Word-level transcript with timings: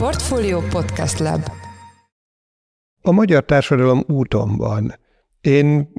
Portfolio 0.00 0.60
Podcast 0.60 1.18
Lab 1.18 1.42
A 3.02 3.10
magyar 3.10 3.44
társadalom 3.44 4.04
úton 4.06 4.56
van. 4.56 4.94
Én 5.40 5.90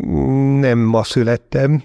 nem 0.60 0.80
ma 0.80 1.04
születtem, 1.04 1.84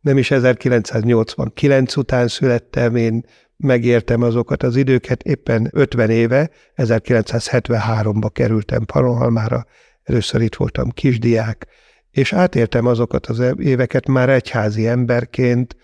nem 0.00 0.18
is 0.18 0.30
1989 0.30 1.96
után 1.96 2.28
születtem, 2.28 2.96
én 2.96 3.24
megértem 3.56 4.22
azokat 4.22 4.62
az 4.62 4.76
időket, 4.76 5.22
éppen 5.22 5.68
50 5.72 6.10
éve, 6.10 6.50
1973-ba 6.76 8.28
kerültem 8.32 8.84
Pannonhalmára, 8.84 9.66
először 10.02 10.40
itt 10.40 10.54
voltam 10.54 10.90
kisdiák, 10.90 11.66
és 12.10 12.32
átértem 12.32 12.86
azokat 12.86 13.26
az 13.26 13.42
éveket 13.58 14.06
már 14.06 14.28
egyházi 14.28 14.86
emberként, 14.86 15.76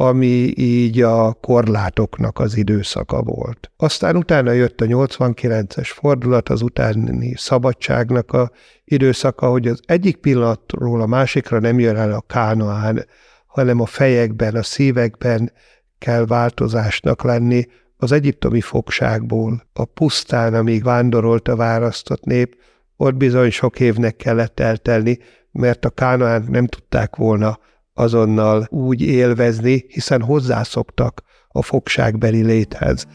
ami 0.00 0.52
így 0.56 1.02
a 1.02 1.32
korlátoknak 1.32 2.38
az 2.38 2.56
időszaka 2.56 3.22
volt. 3.22 3.70
Aztán 3.76 4.16
utána 4.16 4.52
jött 4.52 4.80
a 4.80 4.86
89-es 4.86 5.90
fordulat, 5.94 6.48
az 6.48 6.62
utáni 6.62 7.34
szabadságnak 7.36 8.32
a 8.32 8.50
időszaka, 8.84 9.48
hogy 9.48 9.68
az 9.68 9.80
egyik 9.86 10.16
pillanatról 10.16 11.00
a 11.00 11.06
másikra 11.06 11.58
nem 11.58 11.78
jön 11.78 11.96
el 11.96 12.12
a 12.12 12.20
kánoán, 12.20 13.06
hanem 13.46 13.80
a 13.80 13.86
fejekben, 13.86 14.54
a 14.54 14.62
szívekben 14.62 15.52
kell 15.98 16.24
változásnak 16.26 17.22
lenni, 17.22 17.66
az 17.96 18.12
egyiptomi 18.12 18.60
fogságból, 18.60 19.66
a 19.72 19.84
pusztán, 19.84 20.54
amíg 20.54 20.82
vándorolt 20.82 21.48
a 21.48 21.56
választott 21.56 22.24
nép, 22.24 22.56
ott 22.96 23.14
bizony 23.14 23.50
sok 23.50 23.80
évnek 23.80 24.16
kellett 24.16 24.60
eltelni, 24.60 25.18
mert 25.50 25.84
a 25.84 25.90
kánoánt 25.90 26.48
nem 26.48 26.66
tudták 26.66 27.16
volna 27.16 27.58
azonnal 28.00 28.66
úgy 28.70 29.00
élvezni, 29.00 29.84
hiszen 29.88 30.22
hozzászoktak 30.22 31.22
a 31.48 31.62
fogságbeli 31.62 32.42
léthez. 32.42 33.06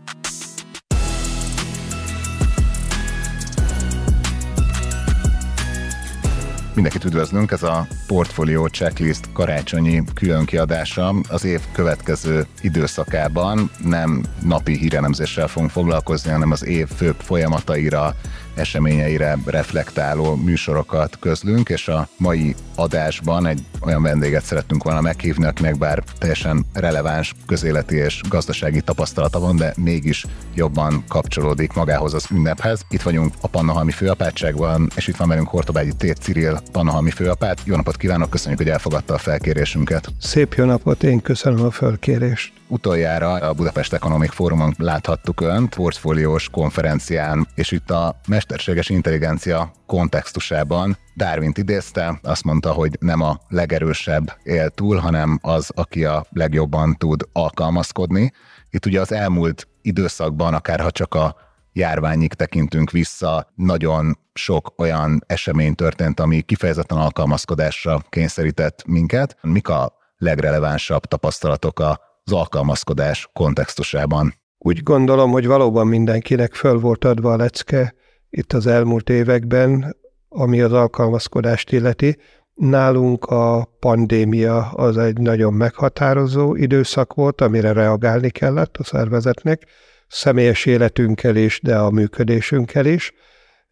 Mindenkit 6.75 7.03
üdvözlünk, 7.03 7.52
ez 7.52 7.64
a 7.64 7.88
Portfolio 8.08 8.67
Checklist 8.67 9.31
karácsonyi 9.33 10.03
különkiadása. 10.14 11.14
Az 11.30 11.45
év 11.45 11.61
következő 11.72 12.45
időszakában 12.61 13.70
nem 13.83 14.23
napi 14.44 14.77
hírelemzéssel 14.77 15.47
fogunk 15.47 15.72
foglalkozni, 15.72 16.31
hanem 16.31 16.52
az 16.52 16.66
év 16.66 16.88
főbb 16.88 17.16
folyamataira, 17.20 18.16
eseményeire 18.56 19.38
reflektáló 19.45 20.36
műsorokat 20.36 21.17
közlünk, 21.20 21.70
és 21.70 21.88
a 21.88 22.08
mai 22.17 22.56
adásban 22.75 23.45
egy 23.45 23.64
olyan 23.81 24.02
vendéget 24.02 24.44
szerettünk 24.44 24.84
volna 24.84 25.02
meghívni, 25.02 25.45
akinek 25.45 25.78
bár 25.78 26.03
teljesen 26.17 26.66
releváns 26.73 27.33
közéleti 27.48 27.95
és 27.95 28.22
gazdasági 28.30 28.81
tapasztalata 28.81 29.39
van, 29.39 29.56
de 29.56 29.73
mégis 29.78 30.26
jobban 30.53 31.03
kapcsolódik 31.08 31.73
magához 31.73 32.14
az 32.14 32.28
ünnephez. 32.31 32.86
Itt 32.89 33.02
vagyunk 33.02 33.33
a 33.42 33.48
Pannahalmi 33.48 33.92
főapátságban, 33.92 34.89
és 34.95 35.08
itt 35.08 35.16
van 35.16 35.28
velünk 35.28 35.48
Hortobágyi 35.48 35.94
Tét 35.98 36.17
Ciril 36.17 36.59
Pannahalmi 36.72 37.11
főapát. 37.11 37.61
Jó 37.64 37.76
napot 37.76 37.98
kívánok, 37.98 38.30
köszönjük, 38.30 38.59
hogy 38.59 38.70
elfogadta 38.70 39.14
a 39.14 39.17
felkérésünket. 39.17 40.08
Szép 40.20 40.53
jó 40.53 40.66
napot, 40.66 41.03
én 41.03 41.22
köszönöm 41.22 41.66
a 41.66 41.72
felkérést. 41.72 42.53
Utoljára 42.67 43.33
a 43.33 43.53
Budapest 43.53 43.94
Economic 43.94 44.33
Forumon 44.33 44.73
láthattuk 44.77 45.41
Önt, 45.41 45.75
portfóliós 45.75 46.49
konferencián, 46.49 47.47
és 47.55 47.71
itt 47.71 47.89
a 47.89 48.19
mesterséges 48.27 48.89
intelligencia 48.89 49.71
kontextusában 49.85 50.97
darwin 51.16 51.52
idézte, 51.55 52.19
azt 52.23 52.43
mondta, 52.43 52.71
hogy 52.71 52.97
nem 52.99 53.21
a 53.21 53.39
legerősebb 53.47 54.38
él 54.43 54.69
túl, 54.69 54.97
hanem 54.97 55.39
az, 55.41 55.71
aki 55.75 56.05
a 56.05 56.25
legjobban 56.30 56.95
tud 56.97 57.21
alkalmazkodni. 57.33 58.31
Itt 58.69 58.86
ugye 58.86 59.02
az 59.02 59.11
elmúlt 59.11 59.67
időszakban, 59.81 60.53
akár 60.53 60.80
ha 60.80 60.91
csak 60.91 61.13
a 61.13 61.36
járványig 61.73 62.33
tekintünk 62.33 62.91
vissza, 62.91 63.52
nagyon 63.55 64.17
sok 64.33 64.73
olyan 64.77 65.23
esemény 65.27 65.75
történt, 65.75 66.19
ami 66.19 66.41
kifejezetten 66.41 66.97
alkalmazkodásra 66.97 68.02
kényszerített 68.09 68.86
minket. 68.86 69.37
Mik 69.42 69.70
a 69.70 69.93
legrelevánsabb 70.17 71.05
tapasztalatok 71.05 71.80
az 72.25 72.33
alkalmazkodás 72.33 73.30
kontextusában? 73.33 74.33
Úgy 74.58 74.83
gondolom, 74.83 75.31
hogy 75.31 75.45
valóban 75.47 75.87
mindenkinek 75.87 76.53
föl 76.53 76.80
volt 76.80 77.05
adva 77.05 77.33
a 77.33 77.37
lecke 77.37 77.93
itt 78.30 78.53
az 78.53 78.67
elmúlt 78.67 79.09
években, 79.09 79.95
ami 80.30 80.61
az 80.61 80.73
alkalmazkodást 80.73 81.71
illeti. 81.71 82.17
Nálunk 82.53 83.25
a 83.25 83.75
pandémia 83.80 84.69
az 84.71 84.97
egy 84.97 85.17
nagyon 85.17 85.53
meghatározó 85.53 86.55
időszak 86.55 87.13
volt, 87.13 87.41
amire 87.41 87.71
reagálni 87.71 88.30
kellett 88.30 88.77
a 88.77 88.83
szervezetnek, 88.83 89.65
személyes 90.07 90.65
életünkkel 90.65 91.36
is, 91.36 91.59
de 91.63 91.77
a 91.77 91.89
működésünkkel 91.89 92.86
is. 92.86 93.11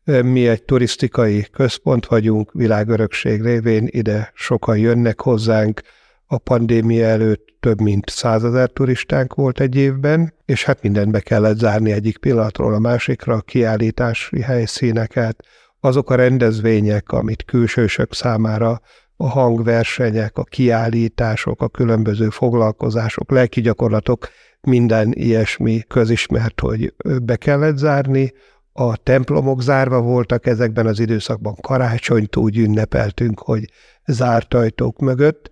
Mi 0.03 0.47
egy 0.47 0.63
turisztikai 0.63 1.47
központ 1.51 2.05
vagyunk, 2.05 2.51
világörökség 2.51 3.41
révén 3.41 3.87
ide 3.89 4.31
sokan 4.33 4.77
jönnek 4.77 5.21
hozzánk, 5.21 5.81
a 6.25 6.37
pandémia 6.37 7.05
előtt 7.05 7.47
több 7.59 7.81
mint 7.81 8.09
százezer 8.09 8.69
turistánk 8.69 9.33
volt 9.33 9.59
egy 9.59 9.75
évben, 9.75 10.33
és 10.45 10.63
hát 10.63 10.81
mindent 10.81 11.11
be 11.11 11.19
kellett 11.19 11.57
zárni 11.57 11.91
egyik 11.91 12.17
pillanatról 12.17 12.73
a 12.73 12.79
másikra, 12.79 13.33
a 13.33 13.41
kiállítási 13.41 14.41
helyszíneket, 14.41 15.43
azok 15.79 16.09
a 16.09 16.15
rendezvények, 16.15 17.11
amit 17.11 17.43
külsősök 17.43 18.13
számára 18.13 18.81
a 19.15 19.27
hangversenyek, 19.27 20.37
a 20.37 20.43
kiállítások, 20.43 21.61
a 21.61 21.69
különböző 21.69 22.29
foglalkozások, 22.29 23.31
lelki 23.31 23.61
gyakorlatok, 23.61 24.29
minden 24.61 25.11
ilyesmi 25.11 25.81
közismert, 25.87 26.59
hogy 26.59 26.93
be 27.23 27.35
kellett 27.35 27.77
zárni. 27.77 28.33
A 28.73 28.97
templomok 28.97 29.61
zárva 29.61 30.01
voltak 30.01 30.45
ezekben 30.45 30.85
az 30.85 30.99
időszakban, 30.99 31.55
karácsonyt 31.61 32.35
úgy 32.35 32.57
ünnepeltünk, 32.57 33.39
hogy 33.39 33.69
zárt 34.05 34.53
ajtók 34.53 34.99
mögött, 34.99 35.51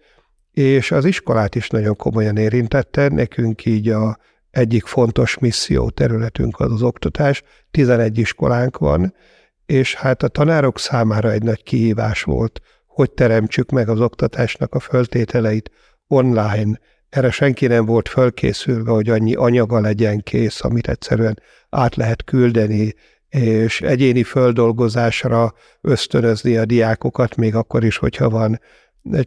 és 0.52 0.92
az 0.92 1.06
iskolát 1.06 1.56
is 1.56 1.70
nagyon 1.70 1.96
komolyan 1.96 2.38
érintette, 2.38 3.08
nekünk 3.08 3.66
így 3.66 3.90
a 3.90 4.18
egyik 4.52 4.86
fontos 4.86 5.38
misszió 5.38 5.90
területünk 5.90 6.60
az 6.60 6.72
az 6.72 6.82
oktatás, 6.82 7.44
11 7.72 8.18
iskolánk 8.18 8.78
van, 8.78 9.14
és 9.66 9.96
hát 9.96 10.24
a 10.24 10.28
tanárok 10.28 10.80
számára 10.80 11.32
egy 11.32 11.44
nagy 11.44 11.64
kihívás 11.64 12.24
volt, 12.24 12.62
hogy 12.86 13.12
teremtsük 13.12 13.70
meg 13.70 13.90
az 13.90 14.00
oktatásnak 14.02 14.74
a 14.74 14.80
föltételeit 14.80 15.72
online. 16.08 16.80
Erre 17.10 17.32
senki 17.32 17.68
nem 17.68 17.86
volt 17.86 18.08
fölkészülve, 18.10 18.92
hogy 18.92 19.10
annyi 19.10 19.36
anyaga 19.36 19.80
legyen 19.80 20.20
kész, 20.20 20.64
amit 20.64 20.88
egyszerűen 20.88 21.40
át 21.70 21.96
lehet 21.96 22.24
küldeni, 22.24 22.96
és 23.30 23.82
egyéni 23.82 24.24
földolgozásra 24.24 25.54
ösztönözni 25.82 26.58
a 26.58 26.66
diákokat, 26.66 27.36
még 27.36 27.56
akkor 27.56 27.84
is, 27.84 27.98
hogyha 27.98 28.30
van 28.30 28.60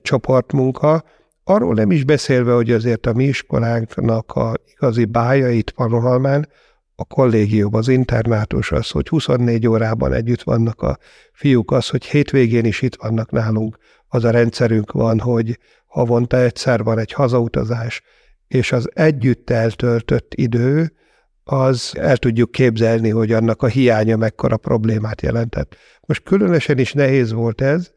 csoportmunka. 0.02 1.04
Arról 1.44 1.74
nem 1.74 1.90
is 1.90 2.04
beszélve, 2.04 2.52
hogy 2.52 2.70
azért 2.70 3.06
a 3.06 3.12
mi 3.12 3.24
iskolánknak 3.24 4.32
a 4.32 4.52
igazi 4.74 5.04
bája 5.04 5.50
itt 5.50 5.70
Panohalmán, 5.70 6.48
a 6.96 7.04
kollégium, 7.04 7.74
az 7.74 7.88
internátus 7.88 8.72
az, 8.72 8.90
hogy 8.90 9.08
24 9.08 9.66
órában 9.66 10.12
együtt 10.12 10.42
vannak 10.42 10.82
a 10.82 10.98
fiúk, 11.32 11.72
az, 11.72 11.88
hogy 11.88 12.04
hétvégén 12.04 12.64
is 12.64 12.82
itt 12.82 12.94
vannak 12.94 13.30
nálunk, 13.30 13.78
az 14.08 14.24
a 14.24 14.30
rendszerünk 14.30 14.92
van, 14.92 15.18
hogy 15.18 15.58
havonta 15.86 16.36
egyszer 16.36 16.82
van 16.82 16.98
egy 16.98 17.12
hazautazás, 17.12 18.02
és 18.48 18.72
az 18.72 18.90
együtt 18.94 19.50
eltöltött 19.50 20.34
idő, 20.34 20.92
az 21.44 21.92
el 21.96 22.16
tudjuk 22.16 22.50
képzelni, 22.50 23.10
hogy 23.10 23.32
annak 23.32 23.62
a 23.62 23.66
hiánya 23.66 24.16
mekkora 24.16 24.56
problémát 24.56 25.22
jelentett. 25.22 25.76
Most 26.00 26.22
különösen 26.22 26.78
is 26.78 26.92
nehéz 26.92 27.32
volt 27.32 27.60
ez 27.60 27.90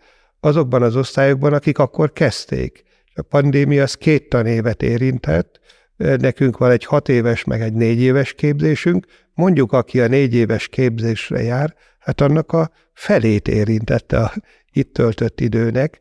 azokban 0.48 0.82
az 0.84 0.96
osztályokban, 0.96 1.54
akik 1.54 1.78
akkor 1.78 2.14
kezdték. 2.14 2.84
A 3.16 3.22
pandémia 3.22 3.84
az 3.84 3.94
két 3.94 4.30
tanévet 4.30 4.82
érintett, 4.82 5.60
nekünk 5.98 6.58
van 6.58 6.72
egy 6.72 6.86
hat 6.86 7.10
éves, 7.10 7.44
meg 7.44 7.62
egy 7.62 7.74
négy 7.74 8.02
éves 8.02 8.34
képzésünk, 8.34 9.06
mondjuk 9.34 9.72
aki 9.72 10.02
a 10.02 10.08
négy 10.08 10.34
éves 10.34 10.68
képzésre 10.68 11.42
jár, 11.42 11.76
hát 12.00 12.22
annak 12.22 12.52
a 12.52 12.72
felét 12.94 13.48
érintette 13.48 14.20
a 14.20 14.34
itt 14.72 14.94
töltött 14.94 15.42
időnek, 15.42 16.00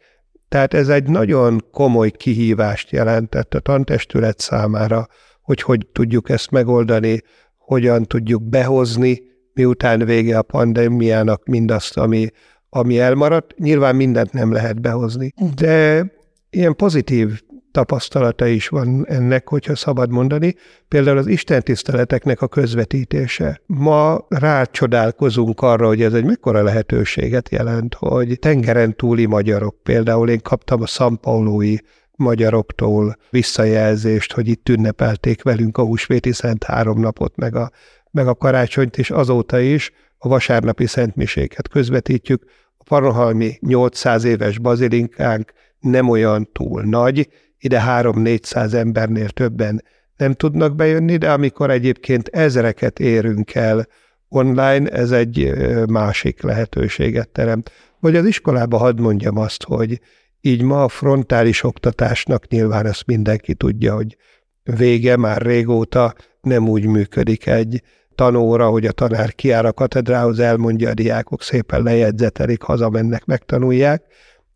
tehát 0.48 0.74
ez 0.74 0.88
egy 0.88 1.08
nagyon 1.08 1.64
komoly 1.70 2.10
kihívást 2.10 2.90
jelentett 2.90 3.54
a 3.54 3.60
tantestület 3.60 4.40
számára, 4.40 5.06
hogy 5.42 5.62
hogy 5.62 5.86
tudjuk 5.92 6.30
ezt 6.30 6.50
megoldani, 6.50 7.22
hogyan 7.56 8.02
tudjuk 8.02 8.42
behozni, 8.42 9.22
miután 9.52 10.04
vége 10.04 10.38
a 10.38 10.42
pandémiának 10.42 11.44
mindazt, 11.44 11.96
ami, 11.96 12.30
ami 12.68 12.98
elmaradt. 12.98 13.54
Nyilván 13.58 13.96
mindent 13.96 14.32
nem 14.32 14.52
lehet 14.52 14.80
behozni, 14.80 15.32
de 15.54 16.06
ilyen 16.50 16.76
pozitív 16.76 17.40
tapasztalata 17.76 18.46
is 18.46 18.68
van 18.68 19.06
ennek, 19.08 19.48
hogyha 19.48 19.74
szabad 19.74 20.10
mondani, 20.10 20.54
például 20.88 21.18
az 21.18 21.26
istentiszteleteknek 21.26 22.42
a 22.42 22.48
közvetítése. 22.48 23.60
Ma 23.66 24.26
rácsodálkozunk 24.28 25.60
arra, 25.60 25.86
hogy 25.86 26.02
ez 26.02 26.12
egy 26.12 26.24
mekkora 26.24 26.62
lehetőséget 26.62 27.48
jelent, 27.48 27.94
hogy 27.94 28.38
tengeren 28.38 28.96
túli 28.96 29.26
magyarok, 29.26 29.76
például 29.82 30.28
én 30.28 30.40
kaptam 30.42 30.82
a 30.82 30.86
Szampaulói 30.86 31.76
magyaroktól 32.16 33.16
visszajelzést, 33.30 34.32
hogy 34.32 34.48
itt 34.48 34.68
ünnepelték 34.68 35.42
velünk 35.42 35.78
a 35.78 35.82
húsvéti 35.84 36.32
szent 36.32 36.64
három 36.64 37.00
napot, 37.00 37.36
meg 37.36 37.56
a 37.56 37.70
meg 38.16 38.26
a 38.26 38.34
karácsonyt 38.34 38.96
is 38.96 39.10
azóta 39.10 39.58
is 39.58 39.92
a 40.18 40.28
vasárnapi 40.28 40.86
szentmiséket 40.86 41.68
közvetítjük. 41.68 42.44
A 42.76 42.84
Panohalmi 42.84 43.58
800 43.60 44.24
éves 44.24 44.58
bazilinkánk 44.58 45.52
nem 45.80 46.08
olyan 46.08 46.48
túl 46.52 46.82
nagy, 46.82 47.28
ide 47.58 47.82
3-400 47.86 48.72
embernél 48.72 49.28
többen 49.28 49.82
nem 50.16 50.32
tudnak 50.32 50.76
bejönni, 50.76 51.16
de 51.16 51.32
amikor 51.32 51.70
egyébként 51.70 52.28
ezreket 52.28 53.00
érünk 53.00 53.54
el 53.54 53.86
online, 54.28 54.88
ez 54.90 55.10
egy 55.10 55.52
másik 55.88 56.42
lehetőséget 56.42 57.28
teremt. 57.28 57.70
Vagy 58.00 58.16
az 58.16 58.26
iskolába 58.26 58.76
hadd 58.76 59.00
mondjam 59.00 59.38
azt, 59.38 59.62
hogy 59.62 60.00
így 60.40 60.62
ma 60.62 60.84
a 60.84 60.88
frontális 60.88 61.62
oktatásnak 61.62 62.48
nyilván 62.48 62.86
ezt 62.86 63.06
mindenki 63.06 63.54
tudja, 63.54 63.94
hogy 63.94 64.16
vége 64.62 65.16
már 65.16 65.42
régóta 65.42 66.14
nem 66.40 66.68
úgy 66.68 66.86
működik 66.86 67.46
egy 67.46 67.82
tanóra, 68.16 68.68
hogy 68.68 68.86
a 68.86 68.92
tanár 68.92 69.34
kiáll 69.34 69.64
a 69.64 69.72
katedrához, 69.72 70.38
elmondja 70.38 70.90
a 70.90 70.94
diákok, 70.94 71.42
szépen 71.42 71.82
lejegyzetelik, 71.82 72.62
hazamennek, 72.62 73.24
megtanulják, 73.24 74.02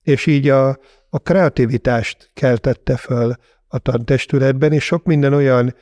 és 0.03 0.27
így 0.27 0.49
a, 0.49 0.69
a 1.11 1.19
kreativitást 1.19 2.31
keltette 2.35 2.97
föl 2.97 3.35
a 3.69 3.79
tantestületben, 3.79 4.73
és 4.73 4.85
sok 4.85 5.05
minden 5.05 5.33
olyan 5.33 5.75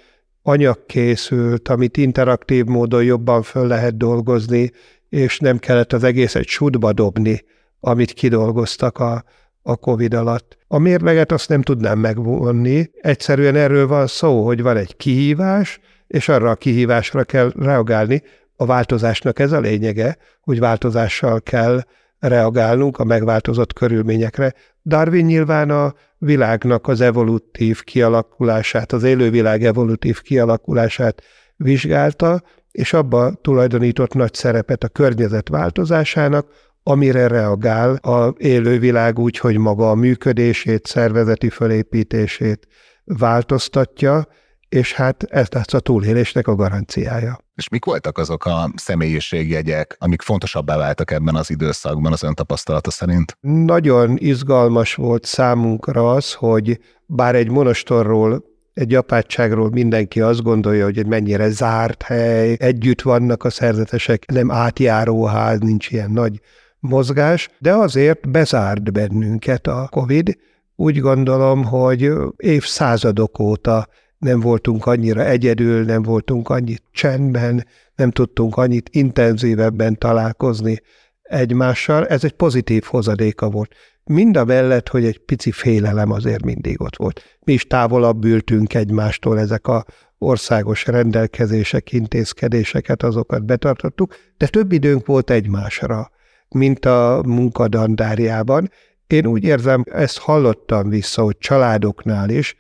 anyag 0.43 0.87
készült, 0.87 1.69
amit 1.69 1.97
interaktív 1.97 2.65
módon 2.65 3.05
jobban 3.05 3.43
föl 3.43 3.67
lehet 3.67 3.97
dolgozni, 3.97 4.71
és 5.09 5.39
nem 5.39 5.59
kellett 5.59 5.93
az 5.93 6.05
egészet 6.05 6.47
sútba 6.47 6.93
dobni, 6.93 7.45
amit 7.81 8.13
kidolgoztak 8.13 8.99
a, 8.99 9.25
a 9.63 9.77
COVID 9.77 10.15
alatt. 10.15 10.59
A 10.67 10.79
mérleget 10.79 11.33
azt 11.33 11.49
nem 11.49 11.63
tudnám 11.63 11.99
megvonni, 11.99 12.91
egyszerűen 13.01 13.57
erről 13.57 13.87
van 13.87 14.07
szó, 14.07 14.45
hogy 14.45 14.63
van 14.63 14.77
egy 14.77 14.97
kihívás, 14.97 15.81
és 16.09 16.29
arra 16.29 16.51
a 16.51 16.55
kihívásra 16.55 17.25
kell 17.25 17.53
reagálni. 17.59 18.23
A 18.57 18.67
változásnak 18.67 19.39
ez 19.39 19.53
a 19.53 19.61
lényege, 19.61 20.17
hogy 20.41 20.59
változással 20.59 21.41
kell 21.41 21.81
reagálnunk 22.19 22.99
a 22.99 23.05
megváltozott 23.05 23.73
körülményekre. 23.73 24.55
Darwin 24.85 25.25
nyilván 25.25 25.71
a 25.71 25.95
világnak 26.19 26.89
az 26.89 27.01
evolutív 27.01 27.83
kialakulását, 27.83 28.93
az 28.93 29.03
élővilág 29.03 29.65
evolutív 29.65 30.21
kialakulását 30.21 31.23
vizsgálta, 31.57 32.43
és 32.71 32.93
abba 32.93 33.33
tulajdonított 33.43 34.15
nagy 34.15 34.35
szerepet 34.35 34.85
a 34.85 34.89
környezet 34.89 35.49
változásának, 35.49 36.47
amire 36.83 37.27
reagál 37.27 37.95
a 37.95 38.35
élővilág 38.39 39.19
úgy, 39.19 39.39
hogy 39.39 39.59
maga 39.59 39.91
a 39.91 39.95
működését, 39.95 40.87
szervezeti 40.87 41.49
fölépítését 41.49 42.69
változtatja, 43.05 44.27
és 44.69 44.93
hát 44.93 45.23
ez 45.23 45.47
lesz 45.51 45.75
a 45.75 45.81
túlélésnek 45.81 46.49
a 46.49 46.55
garanciája. 46.55 47.39
És 47.55 47.69
mik 47.69 47.85
voltak 47.85 48.19
azok 48.19 48.45
a 48.45 48.71
személyiségjegyek, 48.77 49.97
amik 49.99 50.23
fontosabbá 50.23 50.77
váltak 50.77 51.11
ebben 51.11 51.35
az 51.35 51.51
időszakban 51.51 52.13
az 52.13 52.23
ön 52.23 52.35
tapasztalata 52.35 52.91
szerint? 52.91 53.37
Nagyon 53.41 54.17
izgalmas 54.17 54.95
volt 54.95 55.25
számunkra 55.25 56.11
az, 56.11 56.33
hogy 56.33 56.81
bár 57.07 57.35
egy 57.35 57.51
monostorról 57.51 58.45
egy 58.75 58.95
apátságról 58.95 59.71
mindenki 59.71 60.21
azt 60.21 60.43
gondolja, 60.43 60.85
hogy 60.85 60.99
egy 60.99 61.07
mennyire 61.07 61.49
zárt 61.49 62.03
hely, 62.03 62.57
együtt 62.59 63.03
vannak 63.03 63.45
a 63.45 63.51
szerzetesek, 63.51 64.25
nem 64.33 64.51
átjáróház, 64.51 65.59
nincs 65.59 65.91
ilyen 65.91 66.11
nagy 66.11 66.41
mozgás, 66.81 67.49
de 67.59 67.73
azért 67.73 68.31
bezárt 68.31 68.93
bennünket 68.93 69.67
a 69.67 69.89
COVID. 69.91 70.37
Úgy 70.77 71.01
gondolom, 71.01 71.65
hogy 71.65 72.11
évszázadok 72.37 73.39
óta 73.39 73.87
nem 74.19 74.41
voltunk 74.41 74.87
annyira 74.87 75.25
egyedül, 75.25 75.85
nem 75.85 76.03
voltunk 76.03 76.49
annyit 76.49 76.83
csendben, 76.93 77.67
nem 77.95 78.11
tudtunk 78.11 78.57
annyit 78.57 78.89
intenzívebben 78.93 79.99
találkozni 79.99 80.81
egymással. 81.23 82.07
Ez 82.07 82.25
egy 82.25 82.33
pozitív 82.33 82.83
hozadéka 82.83 83.51
volt. 83.51 83.75
Mind 84.05 84.37
a 84.37 84.45
mellett, 84.45 84.89
hogy 84.89 85.05
egy 85.05 85.19
pici 85.19 85.51
félelem 85.51 86.11
azért 86.11 86.45
mindig 86.45 86.81
ott 86.81 86.97
volt. 86.97 87.39
Mi 87.45 87.53
is 87.53 87.67
távolabb 87.67 88.25
ültünk 88.25 88.75
egymástól, 88.75 89.39
ezek 89.39 89.67
a 89.67 89.85
országos 90.19 90.87
rendelkezések, 90.87 91.93
intézkedéseket, 91.93 93.03
azokat 93.03 93.45
betartottuk, 93.45 94.15
de 94.37 94.47
több 94.47 94.73
időnk 94.73 95.07
volt 95.07 95.31
egymásra, 95.31 96.11
mint 96.49 96.85
a 96.85 97.23
munkadandárjában. 97.27 98.71
Én 99.07 99.27
úgy 99.27 99.45
érzem, 99.45 99.85
ezt 99.91 100.19
hallottam 100.19 100.89
vissza, 100.89 101.23
hogy 101.23 101.39
családoknál 101.39 102.31
is, 102.31 102.57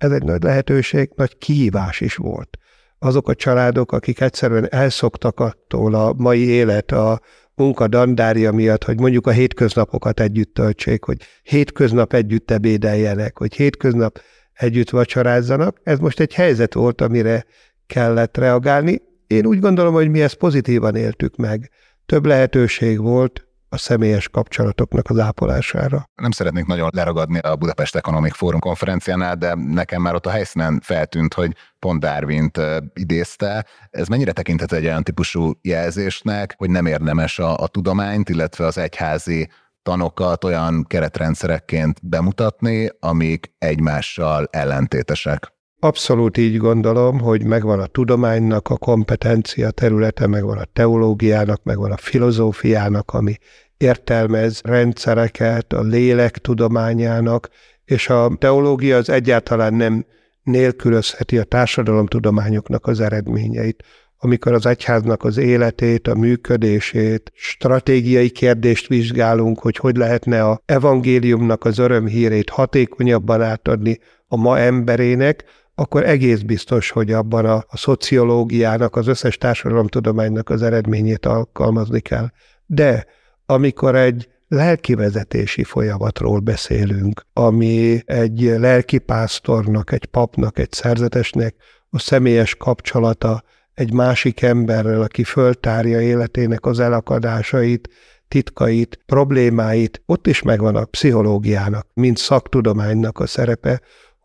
ez 0.00 0.10
egy 0.10 0.22
nagy 0.22 0.42
lehetőség, 0.42 1.10
nagy 1.14 1.38
kihívás 1.38 2.00
is 2.00 2.16
volt. 2.16 2.58
Azok 2.98 3.28
a 3.28 3.34
családok, 3.34 3.92
akik 3.92 4.20
egyszerűen 4.20 4.66
elszoktak 4.70 5.40
attól 5.40 5.94
a 5.94 6.12
mai 6.16 6.40
élet, 6.40 6.92
a 6.92 7.20
munka 7.54 7.88
dandária 7.88 8.52
miatt, 8.52 8.84
hogy 8.84 9.00
mondjuk 9.00 9.26
a 9.26 9.30
hétköznapokat 9.30 10.20
együtt 10.20 10.54
töltsék, 10.54 11.04
hogy 11.04 11.16
hétköznap 11.42 12.12
együtt 12.12 12.50
ebédeljenek, 12.50 13.38
hogy 13.38 13.54
hétköznap 13.54 14.20
együtt 14.52 14.90
vacsorázzanak. 14.90 15.80
Ez 15.82 15.98
most 15.98 16.20
egy 16.20 16.34
helyzet 16.34 16.74
volt, 16.74 17.00
amire 17.00 17.44
kellett 17.86 18.36
reagálni. 18.36 19.02
Én 19.26 19.46
úgy 19.46 19.60
gondolom, 19.60 19.92
hogy 19.94 20.10
mi 20.10 20.22
ezt 20.22 20.34
pozitívan 20.34 20.96
éltük 20.96 21.36
meg. 21.36 21.70
Több 22.06 22.26
lehetőség 22.26 23.00
volt, 23.00 23.46
a 23.72 23.76
személyes 23.76 24.28
kapcsolatoknak 24.28 25.10
az 25.10 25.18
ápolására. 25.18 26.04
Nem 26.14 26.30
szeretnék 26.30 26.64
nagyon 26.66 26.90
leragadni 26.92 27.38
a 27.38 27.56
Budapest 27.56 27.96
Economic 27.96 28.36
Forum 28.36 28.60
konferenciánál, 28.60 29.36
de 29.36 29.54
nekem 29.54 30.02
már 30.02 30.14
ott 30.14 30.26
a 30.26 30.30
helyszínen 30.30 30.80
feltűnt, 30.82 31.34
hogy 31.34 31.56
pont 31.78 32.00
Darwin-t 32.00 32.60
idézte. 32.94 33.66
Ez 33.90 34.08
mennyire 34.08 34.32
tekinthető 34.32 34.76
egy 34.76 34.84
olyan 34.84 35.02
típusú 35.02 35.52
jelzésnek, 35.62 36.54
hogy 36.56 36.70
nem 36.70 36.86
érdemes 36.86 37.38
a, 37.38 37.56
a 37.56 37.66
tudományt, 37.66 38.28
illetve 38.28 38.66
az 38.66 38.78
egyházi 38.78 39.48
tanokat 39.82 40.44
olyan 40.44 40.84
keretrendszerekként 40.84 42.08
bemutatni, 42.08 42.90
amik 43.00 43.54
egymással 43.58 44.48
ellentétesek. 44.50 45.58
Abszolút 45.82 46.36
így 46.36 46.56
gondolom, 46.56 47.20
hogy 47.20 47.44
megvan 47.44 47.80
a 47.80 47.86
tudománynak 47.86 48.68
a 48.68 48.76
kompetencia 48.76 49.70
területe, 49.70 50.26
megvan 50.26 50.58
a 50.58 50.64
teológiának, 50.72 51.62
megvan 51.62 51.92
a 51.92 51.96
filozófiának, 51.96 53.10
ami 53.12 53.36
értelmez 53.76 54.60
rendszereket, 54.64 55.72
a 55.72 55.82
lélek 55.82 56.38
tudományának, 56.38 57.48
és 57.84 58.08
a 58.08 58.30
teológia 58.38 58.96
az 58.96 59.08
egyáltalán 59.08 59.74
nem 59.74 60.04
nélkülözheti 60.42 61.38
a 61.38 61.44
társadalomtudományoknak 61.44 62.86
az 62.86 63.00
eredményeit. 63.00 63.84
Amikor 64.18 64.52
az 64.52 64.66
egyháznak 64.66 65.24
az 65.24 65.36
életét, 65.36 66.08
a 66.08 66.14
működését, 66.14 67.32
stratégiai 67.34 68.30
kérdést 68.30 68.86
vizsgálunk, 68.86 69.58
hogy 69.58 69.76
hogy 69.76 69.96
lehetne 69.96 70.44
a 70.44 70.62
evangéliumnak 70.66 71.64
az 71.64 71.78
örömhírét 71.78 72.50
hatékonyabban 72.50 73.42
átadni 73.42 73.98
a 74.26 74.36
ma 74.36 74.58
emberének, 74.58 75.44
akkor 75.80 76.04
egész 76.04 76.40
biztos, 76.40 76.90
hogy 76.90 77.12
abban 77.12 77.44
a, 77.44 77.64
a 77.68 77.76
szociológiának, 77.76 78.96
az 78.96 79.06
összes 79.06 79.38
társadalomtudománynak 79.38 80.50
az 80.50 80.62
eredményét 80.62 81.26
alkalmazni 81.26 82.00
kell. 82.00 82.30
De 82.66 83.06
amikor 83.46 83.94
egy 83.94 84.28
lelkivezetési 84.48 85.64
folyamatról 85.64 86.38
beszélünk, 86.38 87.26
ami 87.32 88.00
egy 88.04 88.40
lelkipásztornak, 88.40 89.92
egy 89.92 90.04
papnak, 90.04 90.58
egy 90.58 90.72
szerzetesnek 90.72 91.54
a 91.90 91.98
személyes 91.98 92.54
kapcsolata 92.54 93.42
egy 93.74 93.92
másik 93.92 94.42
emberrel, 94.42 95.02
aki 95.02 95.24
föltárja 95.24 96.00
életének 96.00 96.66
az 96.66 96.80
elakadásait, 96.80 97.88
titkait, 98.28 98.98
problémáit, 99.06 100.02
ott 100.06 100.26
is 100.26 100.42
megvan 100.42 100.76
a 100.76 100.84
pszichológiának, 100.84 101.86
mint 101.94 102.16
szaktudománynak 102.16 103.18
a 103.18 103.26
szerepe, 103.26 103.80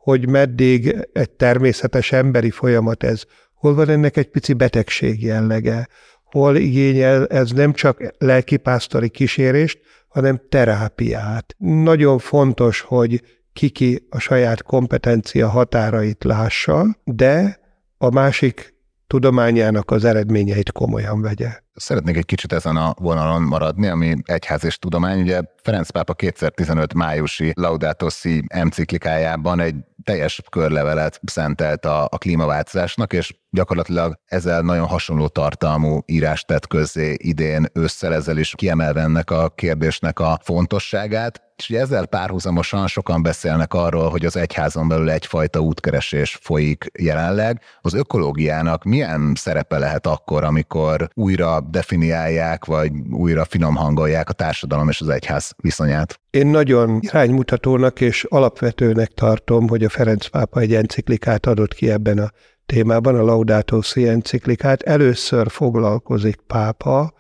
hogy 0.05 0.29
meddig 0.29 1.07
egy 1.13 1.29
természetes 1.29 2.11
emberi 2.11 2.49
folyamat 2.49 3.03
ez, 3.03 3.23
hol 3.53 3.75
van 3.75 3.89
ennek 3.89 4.17
egy 4.17 4.29
pici 4.29 4.53
betegség 4.53 5.23
jellege, 5.23 5.87
hol 6.23 6.55
igényel 6.55 7.27
ez 7.27 7.51
nem 7.51 7.73
csak 7.73 8.13
lelkipásztori 8.17 9.09
kísérést, 9.09 9.79
hanem 10.07 10.41
terápiát. 10.49 11.55
Nagyon 11.57 12.17
fontos, 12.17 12.79
hogy 12.81 13.21
kiki 13.53 14.07
a 14.09 14.19
saját 14.19 14.63
kompetencia 14.63 15.49
határait 15.49 16.23
lássa, 16.23 16.85
de 17.03 17.59
a 17.97 18.09
másik 18.09 18.75
tudományának 19.07 19.91
az 19.91 20.05
eredményeit 20.05 20.71
komolyan 20.71 21.21
vegye. 21.21 21.49
Szeretnék 21.73 22.17
egy 22.17 22.25
kicsit 22.25 22.53
ezen 22.53 22.75
a 22.75 22.93
vonalon 22.99 23.41
maradni, 23.41 23.87
ami 23.87 24.15
egyház 24.23 24.63
és 24.63 24.77
tudomány. 24.77 25.21
Ugye 25.21 25.41
Ferenc 25.63 25.89
pápa 25.89 26.13
2015 26.13 26.93
májusi 26.93 27.51
Laudato 27.55 28.09
Si 28.09 28.43
enciklikájában 28.47 29.59
egy 29.59 29.75
teljes 30.05 30.41
körlevelet 30.49 31.19
szentelt 31.25 31.85
a, 31.85 32.03
a 32.03 32.17
klímaváltozásnak, 32.17 33.13
és 33.13 33.33
gyakorlatilag 33.49 34.19
ezzel 34.25 34.61
nagyon 34.61 34.87
hasonló 34.87 35.27
tartalmú 35.27 35.99
írást 36.05 36.47
tett 36.47 36.67
közzé 36.67 37.15
idén 37.17 37.65
ősszel, 37.73 38.13
ezzel 38.13 38.37
is 38.37 38.53
kiemelve 38.55 39.01
ennek 39.01 39.31
a 39.31 39.49
kérdésnek 39.49 40.19
a 40.19 40.39
fontosságát. 40.43 41.41
És 41.57 41.69
ugye 41.69 41.79
ezzel 41.79 42.05
párhuzamosan 42.05 42.87
sokan 42.87 43.21
beszélnek 43.21 43.73
arról, 43.73 44.09
hogy 44.09 44.25
az 44.25 44.35
egyházon 44.35 44.87
belül 44.87 45.09
egyfajta 45.09 45.59
útkeresés 45.59 46.39
folyik 46.41 46.91
jelenleg. 46.99 47.61
Az 47.81 47.93
ökológiának 47.93 48.83
milyen 48.83 49.33
szerepe 49.35 49.77
lehet 49.77 50.07
akkor, 50.07 50.43
amikor 50.43 51.09
újra 51.13 51.61
definiálják, 51.61 52.65
vagy 52.65 52.91
újra 53.11 53.45
finom 53.45 53.75
hangolják 53.75 54.29
a 54.29 54.33
társadalom 54.33 54.89
és 54.89 55.01
az 55.01 55.09
egyház 55.09 55.51
viszonyát? 55.57 56.19
Én 56.29 56.47
nagyon 56.47 56.99
iránymutatónak 57.01 58.01
és 58.01 58.23
alapvetőnek 58.23 59.11
tartom, 59.11 59.67
hogy 59.67 59.83
a 59.83 59.89
Ferenc 59.89 60.27
pápa 60.27 60.59
egy 60.59 60.73
enciklikát 60.73 61.45
adott 61.45 61.73
ki 61.73 61.89
ebben 61.89 62.17
a 62.17 62.31
témában, 62.65 63.15
a 63.15 63.23
Laudato 63.23 63.81
Si 63.81 64.07
enciklikát. 64.07 64.81
Először 64.81 65.49
foglalkozik 65.49 66.35
pápa 66.47 67.13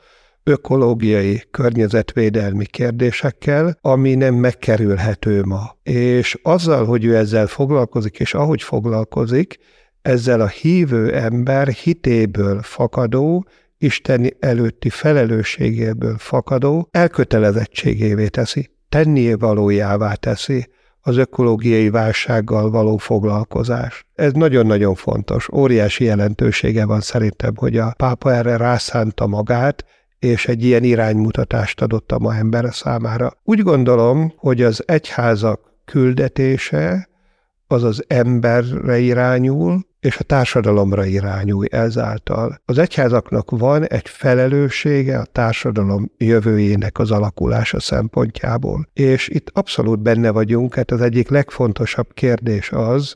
ökológiai, 0.47 1.43
környezetvédelmi 1.51 2.65
kérdésekkel, 2.65 3.77
ami 3.81 4.15
nem 4.15 4.35
megkerülhető 4.35 5.43
ma. 5.43 5.77
És 5.83 6.39
azzal, 6.43 6.85
hogy 6.85 7.05
ő 7.05 7.15
ezzel 7.15 7.47
foglalkozik, 7.47 8.19
és 8.19 8.33
ahogy 8.33 8.61
foglalkozik, 8.61 9.57
ezzel 10.01 10.41
a 10.41 10.47
hívő 10.47 11.13
ember 11.13 11.67
hitéből 11.67 12.61
fakadó, 12.61 13.45
Isten 13.77 14.29
előtti 14.39 14.89
felelősségéből 14.89 16.17
fakadó 16.17 16.87
elkötelezettségévé 16.91 18.27
teszi, 18.27 18.69
tennie 18.89 19.37
valójává 19.37 20.13
teszi 20.13 20.67
az 21.07 21.17
ökológiai 21.17 21.89
válsággal 21.89 22.69
való 22.69 22.97
foglalkozás. 22.97 24.05
Ez 24.13 24.31
nagyon-nagyon 24.31 24.95
fontos. 24.95 25.47
Óriási 25.53 26.03
jelentősége 26.03 26.85
van 26.85 27.01
szerintem, 27.01 27.55
hogy 27.55 27.77
a 27.77 27.93
pápa 27.97 28.33
erre 28.33 28.57
rászánta 28.57 29.27
magát, 29.27 29.85
és 30.25 30.47
egy 30.47 30.63
ilyen 30.63 30.83
iránymutatást 30.83 31.81
adott 31.81 32.11
a 32.11 32.19
ma 32.19 32.35
ember 32.35 32.73
számára. 32.73 33.33
Úgy 33.43 33.59
gondolom, 33.59 34.33
hogy 34.35 34.61
az 34.61 34.83
egyházak 34.85 35.59
küldetése 35.85 37.09
az 37.67 37.83
az 37.83 38.03
emberre 38.07 38.97
irányul, 38.97 39.85
és 39.99 40.17
a 40.17 40.23
társadalomra 40.23 41.05
irányul 41.05 41.65
ezáltal. 41.65 42.61
Az 42.65 42.77
egyházaknak 42.77 43.51
van 43.51 43.87
egy 43.87 44.07
felelőssége 44.09 45.19
a 45.19 45.25
társadalom 45.25 46.11
jövőjének 46.17 46.99
az 46.99 47.11
alakulása 47.11 47.79
szempontjából. 47.79 48.89
És 48.93 49.27
itt 49.27 49.49
abszolút 49.53 49.99
benne 49.99 50.31
vagyunk, 50.31 50.75
hát 50.75 50.91
az 50.91 51.01
egyik 51.01 51.29
legfontosabb 51.29 52.13
kérdés 52.13 52.71
az, 52.71 53.15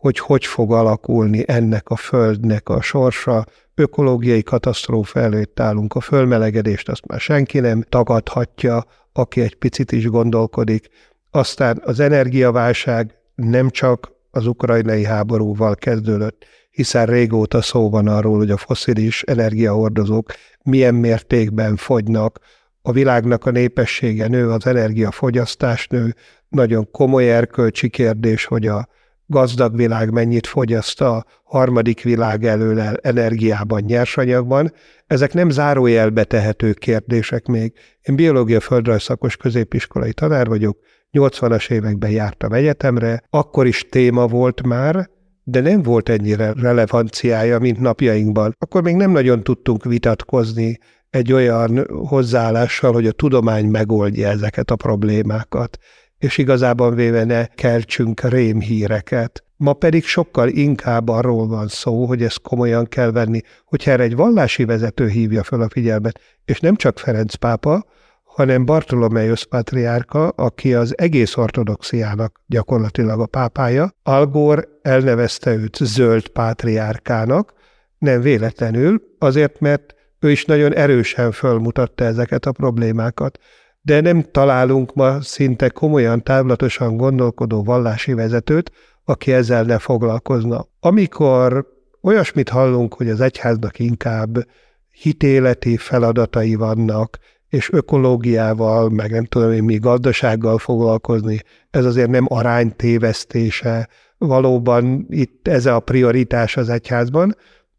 hogy 0.00 0.18
hogy 0.18 0.46
fog 0.46 0.72
alakulni 0.72 1.44
ennek 1.46 1.88
a 1.88 1.96
földnek 1.96 2.68
a 2.68 2.80
sorsa, 2.80 3.44
ökológiai 3.74 4.42
katasztrófa 4.42 5.20
előtt 5.20 5.60
állunk, 5.60 5.94
a 5.94 6.00
fölmelegedést 6.00 6.88
azt 6.88 7.06
már 7.06 7.20
senki 7.20 7.60
nem 7.60 7.82
tagadhatja, 7.88 8.84
aki 9.12 9.40
egy 9.40 9.54
picit 9.54 9.92
is 9.92 10.06
gondolkodik. 10.06 10.88
Aztán 11.30 11.80
az 11.84 12.00
energiaválság 12.00 13.14
nem 13.34 13.70
csak 13.70 14.12
az 14.30 14.46
ukrajnai 14.46 15.04
háborúval 15.04 15.74
kezdődött, 15.74 16.44
hiszen 16.70 17.06
régóta 17.06 17.62
szó 17.62 17.90
van 17.90 18.06
arról, 18.06 18.36
hogy 18.36 18.50
a 18.50 18.56
foszilis 18.56 19.22
energiahordozók 19.22 20.32
milyen 20.62 20.94
mértékben 20.94 21.76
fogynak, 21.76 22.38
a 22.82 22.92
világnak 22.92 23.46
a 23.46 23.50
népessége 23.50 24.28
nő, 24.28 24.50
az 24.50 24.66
energiafogyasztás 24.66 25.86
nő, 25.86 26.14
nagyon 26.48 26.90
komoly 26.90 27.32
erkölcsi 27.32 27.88
kérdés, 27.88 28.44
hogy 28.44 28.66
a 28.66 28.88
gazdag 29.30 29.76
világ 29.76 30.12
mennyit 30.12 30.46
fogyaszt 30.46 31.00
a 31.00 31.24
harmadik 31.44 32.02
világ 32.02 32.44
előle 32.44 32.92
energiában, 33.02 33.82
nyersanyagban. 33.86 34.72
Ezek 35.06 35.32
nem 35.32 35.50
zárójelbe 35.50 36.24
tehető 36.24 36.72
kérdések 36.72 37.46
még. 37.46 37.72
Én 38.02 38.16
biológia 38.16 38.60
földrajzszakos 38.60 39.36
középiskolai 39.36 40.12
tanár 40.12 40.46
vagyok, 40.46 40.78
80-as 41.12 41.70
években 41.70 42.10
jártam 42.10 42.52
egyetemre, 42.52 43.22
akkor 43.30 43.66
is 43.66 43.86
téma 43.90 44.26
volt 44.26 44.62
már, 44.62 45.08
de 45.42 45.60
nem 45.60 45.82
volt 45.82 46.08
ennyire 46.08 46.52
relevanciája, 46.52 47.58
mint 47.58 47.80
napjainkban. 47.80 48.54
Akkor 48.58 48.82
még 48.82 48.94
nem 48.94 49.10
nagyon 49.10 49.42
tudtunk 49.42 49.84
vitatkozni 49.84 50.78
egy 51.10 51.32
olyan 51.32 51.86
hozzáállással, 52.06 52.92
hogy 52.92 53.06
a 53.06 53.12
tudomány 53.12 53.66
megoldja 53.66 54.28
ezeket 54.28 54.70
a 54.70 54.76
problémákat 54.76 55.78
és 56.18 56.38
igazában 56.38 56.94
véve 56.94 57.24
ne 57.24 57.46
keltsünk 57.46 58.20
rémhíreket. 58.20 59.42
Ma 59.56 59.72
pedig 59.72 60.04
sokkal 60.04 60.48
inkább 60.48 61.08
arról 61.08 61.46
van 61.46 61.68
szó, 61.68 62.04
hogy 62.04 62.22
ezt 62.22 62.40
komolyan 62.40 62.86
kell 62.86 63.10
venni, 63.10 63.40
hogyha 63.64 63.90
erre 63.90 64.02
egy 64.02 64.16
vallási 64.16 64.64
vezető 64.64 65.08
hívja 65.08 65.42
fel 65.42 65.60
a 65.60 65.68
figyelmet, 65.68 66.20
és 66.44 66.60
nem 66.60 66.76
csak 66.76 66.98
Ferenc 66.98 67.34
pápa, 67.34 67.84
hanem 68.24 68.64
Bartolomeusz 68.64 69.42
pátriárka, 69.42 70.28
aki 70.28 70.74
az 70.74 70.98
egész 70.98 71.36
ortodoxiának 71.36 72.40
gyakorlatilag 72.46 73.20
a 73.20 73.26
pápája. 73.26 73.92
Algor 74.02 74.68
elnevezte 74.82 75.54
őt 75.54 75.76
zöld 75.76 76.28
pátriárkának, 76.28 77.52
nem 77.98 78.20
véletlenül, 78.20 79.02
azért, 79.18 79.60
mert 79.60 79.94
ő 80.20 80.30
is 80.30 80.44
nagyon 80.44 80.74
erősen 80.74 81.32
fölmutatta 81.32 82.04
ezeket 82.04 82.46
a 82.46 82.52
problémákat 82.52 83.38
de 83.88 84.00
nem 84.00 84.22
találunk 84.30 84.94
ma 84.94 85.20
szinte 85.20 85.68
komolyan, 85.68 86.22
távlatosan 86.22 86.96
gondolkodó 86.96 87.62
vallási 87.64 88.12
vezetőt, 88.12 88.72
aki 89.04 89.32
ezzel 89.32 89.62
ne 89.62 89.78
foglalkozna. 89.78 90.66
Amikor 90.80 91.66
olyasmit 92.02 92.48
hallunk, 92.48 92.94
hogy 92.94 93.08
az 93.08 93.20
egyháznak 93.20 93.78
inkább 93.78 94.46
hitéleti 94.90 95.76
feladatai 95.76 96.54
vannak, 96.54 97.18
és 97.48 97.72
ökológiával, 97.72 98.88
meg 98.88 99.10
nem 99.10 99.24
tudom 99.24 99.52
én 99.52 99.64
mi 99.64 99.76
gazdasággal 99.76 100.58
foglalkozni, 100.58 101.40
ez 101.70 101.84
azért 101.84 102.10
nem 102.10 102.26
aránytévesztése, 102.28 103.88
valóban 104.18 105.06
itt 105.08 105.48
ez 105.48 105.66
a 105.66 105.80
prioritás 105.80 106.56
az 106.56 106.68
egyházban, 106.68 107.36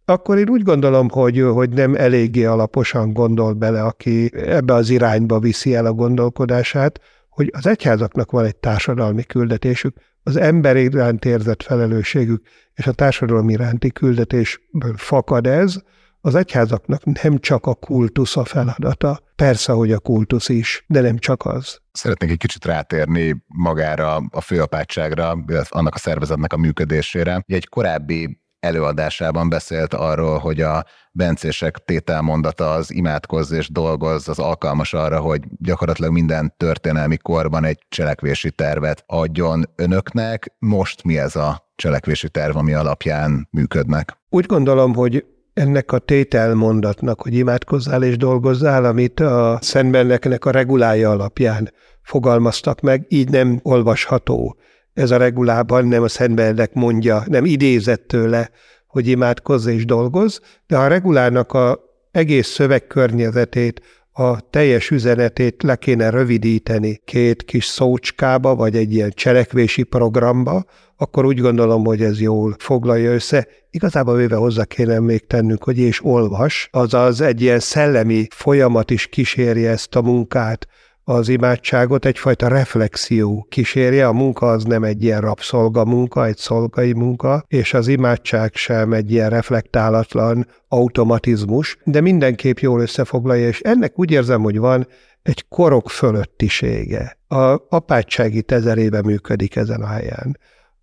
akkor 0.10 0.38
én 0.38 0.50
úgy 0.50 0.64
gondolom, 0.64 1.10
hogy, 1.10 1.40
hogy 1.40 1.70
nem 1.70 1.96
eléggé 1.96 2.46
alaposan 2.46 3.14
gondol 3.14 3.54
bele, 3.54 3.84
aki 3.84 4.32
ebbe 4.34 4.74
az 4.74 4.90
irányba 4.90 5.40
viszi 5.40 5.76
el 5.76 5.86
a 5.86 5.94
gondolkodását, 5.94 7.00
hogy 7.30 7.52
az 7.56 7.68
egyházaknak 7.68 8.32
van 8.32 8.46
egy 8.46 8.56
társadalmi 8.56 9.24
küldetésük, 9.24 9.98
az 10.24 10.36
ember 10.36 10.76
iránt 10.76 11.26
érzett 11.26 11.64
felelősségük 11.64 12.46
és 12.74 12.88
a 12.88 12.92
társadalom 12.92 13.50
iránti 13.50 13.92
küldetésből 13.92 14.94
fakad 14.98 15.48
ez, 15.48 15.76
az 16.22 16.36
egyházaknak 16.36 17.04
nem 17.22 17.38
csak 17.38 17.66
a 17.66 17.74
kultusz 17.74 18.38
a 18.38 18.46
feladata, 18.46 19.20
persze, 19.36 19.72
hogy 19.72 19.92
a 19.92 20.00
kultusz 20.00 20.50
is, 20.50 20.84
de 20.88 21.02
nem 21.02 21.18
csak 21.18 21.46
az. 21.46 21.80
Szeretnék 21.92 22.30
egy 22.32 22.38
kicsit 22.38 22.66
rátérni 22.66 23.44
magára 23.48 24.16
a 24.16 24.42
főapátságra, 24.42 25.30
annak 25.70 25.96
a 25.96 25.98
szervezetnek 25.98 26.54
a 26.54 26.58
működésére. 26.58 27.44
Egy 27.46 27.68
korábbi 27.68 28.40
előadásában 28.60 29.50
beszélt 29.50 29.94
arról, 29.94 30.38
hogy 30.38 30.62
a 30.62 30.86
bencések 31.12 31.78
tételmondata 31.78 32.72
az 32.72 32.94
imádkozz 32.94 33.52
és 33.52 33.70
dolgozz, 33.72 34.28
az 34.28 34.40
alkalmas 34.40 34.94
arra, 34.94 35.20
hogy 35.20 35.42
gyakorlatilag 35.58 36.12
minden 36.12 36.54
történelmi 36.58 37.18
korban 37.18 37.64
egy 37.64 37.80
cselekvési 37.90 38.52
tervet 38.52 39.04
adjon 39.08 39.64
önöknek. 39.76 40.56
Most 40.60 41.04
mi 41.04 41.18
ez 41.18 41.36
a 41.36 41.72
cselekvési 41.76 42.30
terv, 42.30 42.56
ami 42.58 42.74
alapján 42.74 43.48
működnek? 43.52 44.18
Úgy 44.30 44.46
gondolom, 44.46 44.94
hogy 44.94 45.26
ennek 45.54 45.92
a 45.92 46.00
tételmondatnak, 46.00 47.22
hogy 47.22 47.34
imádkozzál 47.34 48.04
és 48.04 48.18
dolgozzál, 48.18 48.86
amit 48.86 49.20
a 49.20 49.58
Szentbenneknek 49.62 50.46
a 50.46 50.52
regulája 50.52 51.10
alapján 51.10 51.72
fogalmaztak 52.02 52.82
meg, 52.82 53.06
így 53.08 53.30
nem 53.30 53.60
olvasható 53.64 54.58
ez 55.00 55.12
a 55.12 55.18
regulában 55.18 55.86
nem 55.86 56.04
a 56.04 56.08
Szentbernnek 56.08 56.74
mondja, 56.74 57.24
nem 57.28 57.46
idézett 57.46 58.08
tőle, 58.08 58.50
hogy 58.88 59.08
imádkozz 59.08 59.68
és 59.68 59.86
dolgoz, 59.86 60.42
de 60.68 60.78
a 60.78 60.88
regulának 60.88 61.54
a 61.54 61.80
egész 62.12 62.48
szövegkörnyezetét, 62.48 63.82
a 64.12 64.50
teljes 64.50 64.90
üzenetét 64.90 65.64
le 65.64 65.76
kéne 65.76 66.10
rövidíteni 66.10 67.02
két 67.06 67.44
kis 67.44 67.66
szócskába, 67.66 68.56
vagy 68.56 68.76
egy 68.76 68.94
ilyen 68.94 69.12
cselekvési 69.12 69.84
programba, 69.84 70.66
akkor 70.98 71.26
úgy 71.26 71.40
gondolom, 71.40 71.86
hogy 71.86 72.02
ez 72.02 72.22
jól 72.22 72.56
foglalja 72.58 73.14
össze. 73.14 73.48
Igazából 73.72 74.16
véve 74.16 74.36
hozzá 74.36 74.64
kéne 74.64 75.00
még 75.00 75.28
tennünk, 75.28 75.64
hogy 75.64 75.78
és 75.78 76.06
olvas, 76.06 76.70
azaz 76.72 77.22
egy 77.22 77.42
ilyen 77.42 77.60
szellemi 77.60 78.28
folyamat 78.30 78.92
is 78.92 79.08
kísérje 79.08 79.70
ezt 79.70 79.96
a 79.96 80.02
munkát, 80.02 80.68
az 81.10 81.30
imádságot 81.30 82.06
egyfajta 82.06 82.48
reflexió 82.48 83.46
kísérje, 83.50 84.08
a 84.08 84.14
munka 84.14 84.48
az 84.48 84.64
nem 84.64 84.84
egy 84.84 85.04
ilyen 85.04 85.22
rabszolga 85.22 85.86
munka, 85.86 86.26
egy 86.26 86.38
szolgai 86.38 86.94
munka, 86.94 87.44
és 87.48 87.74
az 87.74 87.88
imádság 87.88 88.56
sem 88.56 88.94
egy 88.94 89.12
ilyen 89.12 89.30
reflektálatlan 89.30 90.48
automatizmus, 90.68 91.78
de 91.84 92.02
mindenképp 92.02 92.58
jól 92.58 92.82
összefoglalja, 92.82 93.48
és 93.48 93.60
ennek 93.60 94.00
úgy 94.00 94.12
érzem, 94.12 94.42
hogy 94.42 94.58
van 94.58 94.88
egy 95.22 95.46
korok 95.48 95.90
fölöttisége. 95.90 97.18
A 97.28 97.62
apátság 97.70 98.34
itt 98.34 98.52
ezer 98.52 98.78
éve 98.78 99.02
működik 99.02 99.56
ezen 99.56 99.82
a 99.82 99.88
helyen. 99.88 100.38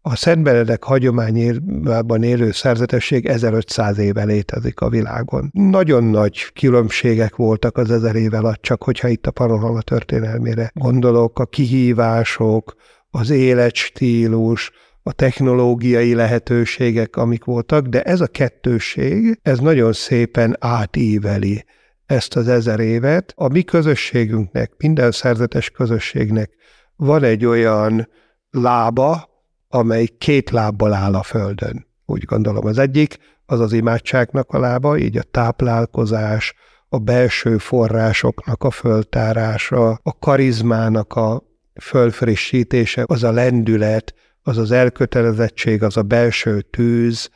A 0.08 0.16
Szent 0.16 0.42
Benedek 0.42 0.82
hagyományában 0.82 2.22
élő 2.22 2.50
szerzetesség 2.50 3.26
1500 3.26 3.98
éve 3.98 4.24
létezik 4.24 4.80
a 4.80 4.88
világon. 4.88 5.50
Nagyon 5.52 6.04
nagy 6.04 6.52
különbségek 6.52 7.36
voltak 7.36 7.76
az 7.76 7.90
ezer 7.90 8.14
év 8.14 8.34
alatt, 8.34 8.62
csak 8.62 8.82
hogyha 8.82 9.08
itt 9.08 9.26
a 9.26 9.30
Panohalma 9.30 9.80
történelmére 9.80 10.70
gondolok, 10.74 11.38
a 11.38 11.46
kihívások, 11.46 12.74
az 13.10 13.30
életstílus, 13.30 14.70
a 15.02 15.12
technológiai 15.12 16.14
lehetőségek, 16.14 17.16
amik 17.16 17.44
voltak, 17.44 17.86
de 17.86 18.02
ez 18.02 18.20
a 18.20 18.26
kettőség, 18.26 19.38
ez 19.42 19.58
nagyon 19.58 19.92
szépen 19.92 20.56
átíveli 20.58 21.64
ezt 22.06 22.36
az 22.36 22.48
ezer 22.48 22.80
évet. 22.80 23.32
A 23.36 23.48
mi 23.48 23.62
közösségünknek, 23.62 24.72
minden 24.76 25.10
szerzetes 25.10 25.70
közösségnek 25.70 26.50
van 26.96 27.22
egy 27.22 27.44
olyan 27.44 28.08
lába, 28.50 29.34
amely 29.76 30.06
két 30.18 30.50
lábbal 30.50 30.92
áll 30.92 31.14
a 31.14 31.22
földön. 31.22 31.86
Úgy 32.06 32.24
gondolom 32.24 32.66
az 32.66 32.78
egyik, 32.78 33.18
az 33.46 33.60
az 33.60 33.72
imádságnak 33.72 34.50
a 34.50 34.58
lába, 34.58 34.98
így 34.98 35.16
a 35.16 35.22
táplálkozás, 35.22 36.54
a 36.88 36.98
belső 36.98 37.58
forrásoknak 37.58 38.64
a 38.64 38.70
föltárása, 38.70 40.00
a 40.02 40.18
karizmának 40.18 41.14
a 41.14 41.42
fölfrissítése, 41.80 43.04
az 43.06 43.22
a 43.22 43.32
lendület, 43.32 44.14
az 44.42 44.58
az 44.58 44.70
elkötelezettség, 44.70 45.82
az 45.82 45.96
a 45.96 46.02
belső 46.02 46.60
tűz, 46.60 47.30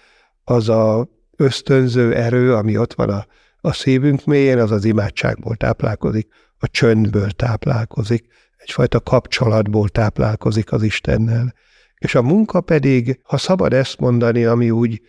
az 0.44 0.68
a 0.68 1.09
ösztönző 1.37 2.14
erő, 2.14 2.54
ami 2.54 2.76
ott 2.76 2.94
van 2.94 3.09
a, 3.09 3.26
a 3.61 3.73
szívünk 3.73 4.25
mélyén, 4.25 4.59
az 4.59 4.70
az 4.70 4.85
imádságból 4.85 5.56
táplálkozik, 5.56 6.28
a 6.59 6.68
csöndből 6.68 7.30
táplálkozik, 7.30 8.26
egyfajta 8.56 9.00
kapcsolatból 9.00 9.88
táplálkozik 9.88 10.73
az 10.73 10.82
Istennel. 10.82 11.54
És 12.00 12.14
a 12.14 12.23
munka 12.23 12.61
pedig, 12.61 13.21
ha 13.23 13.37
szabad 13.37 13.73
ezt 13.73 13.99
mondani, 13.99 14.45
ami 14.45 14.71
úgy 14.71 15.00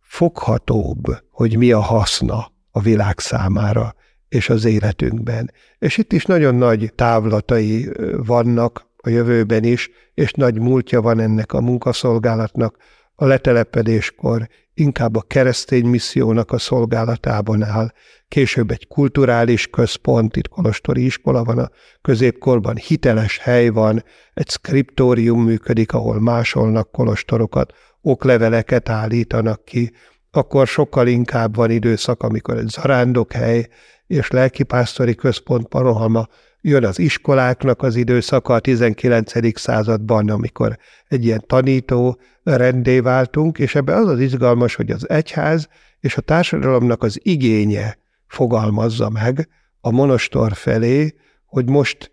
foghatóbb, 0.00 1.02
hogy 1.30 1.56
mi 1.56 1.72
a 1.72 1.80
haszna 1.80 2.52
a 2.70 2.80
világ 2.80 3.18
számára 3.18 3.94
és 4.28 4.48
az 4.48 4.64
életünkben. 4.64 5.50
És 5.78 5.96
itt 5.96 6.12
is 6.12 6.24
nagyon 6.24 6.54
nagy 6.54 6.92
távlatai 6.94 7.88
vannak 8.16 8.86
a 8.96 9.08
jövőben 9.08 9.64
is, 9.64 9.90
és 10.14 10.32
nagy 10.32 10.60
múltja 10.60 11.00
van 11.00 11.20
ennek 11.20 11.52
a 11.52 11.60
munkaszolgálatnak, 11.60 12.76
a 13.14 13.24
letelepedéskor 13.24 14.48
inkább 14.78 15.16
a 15.16 15.22
keresztény 15.22 15.86
missziónak 15.86 16.52
a 16.52 16.58
szolgálatában 16.58 17.62
áll, 17.62 17.92
később 18.28 18.70
egy 18.70 18.86
kulturális 18.86 19.66
központ, 19.66 20.36
itt 20.36 20.48
kolostori 20.48 21.04
iskola 21.04 21.44
van 21.44 21.58
a 21.58 21.70
középkorban, 22.00 22.76
hiteles 22.76 23.38
hely 23.38 23.68
van, 23.68 24.04
egy 24.34 24.48
skriptórium 24.48 25.42
működik, 25.42 25.92
ahol 25.92 26.20
másolnak 26.20 26.90
kolostorokat, 26.90 27.72
okleveleket 28.00 28.88
állítanak 28.88 29.64
ki, 29.64 29.92
akkor 30.30 30.66
sokkal 30.66 31.06
inkább 31.06 31.54
van 31.54 31.70
időszak, 31.70 32.22
amikor 32.22 32.56
egy 32.56 32.68
zarándokhely 32.68 33.68
és 34.06 34.30
lelkipásztori 34.30 35.14
központ 35.14 35.68
Parohalma 35.68 36.26
jön 36.60 36.84
az 36.84 36.98
iskoláknak 36.98 37.82
az 37.82 37.96
időszaka 37.96 38.54
a 38.54 38.58
19. 38.58 39.58
században, 39.58 40.30
amikor 40.30 40.78
egy 41.08 41.24
ilyen 41.24 41.44
tanító 41.46 42.20
rendé 42.42 43.00
váltunk, 43.00 43.58
és 43.58 43.74
ebben 43.74 43.98
az 43.98 44.08
az 44.08 44.20
izgalmas, 44.20 44.74
hogy 44.74 44.90
az 44.90 45.08
egyház 45.08 45.68
és 46.00 46.16
a 46.16 46.20
társadalomnak 46.20 47.02
az 47.02 47.20
igénye 47.22 47.98
fogalmazza 48.26 49.08
meg 49.10 49.48
a 49.80 49.90
monostor 49.90 50.52
felé, 50.52 51.14
hogy 51.44 51.68
most 51.68 52.12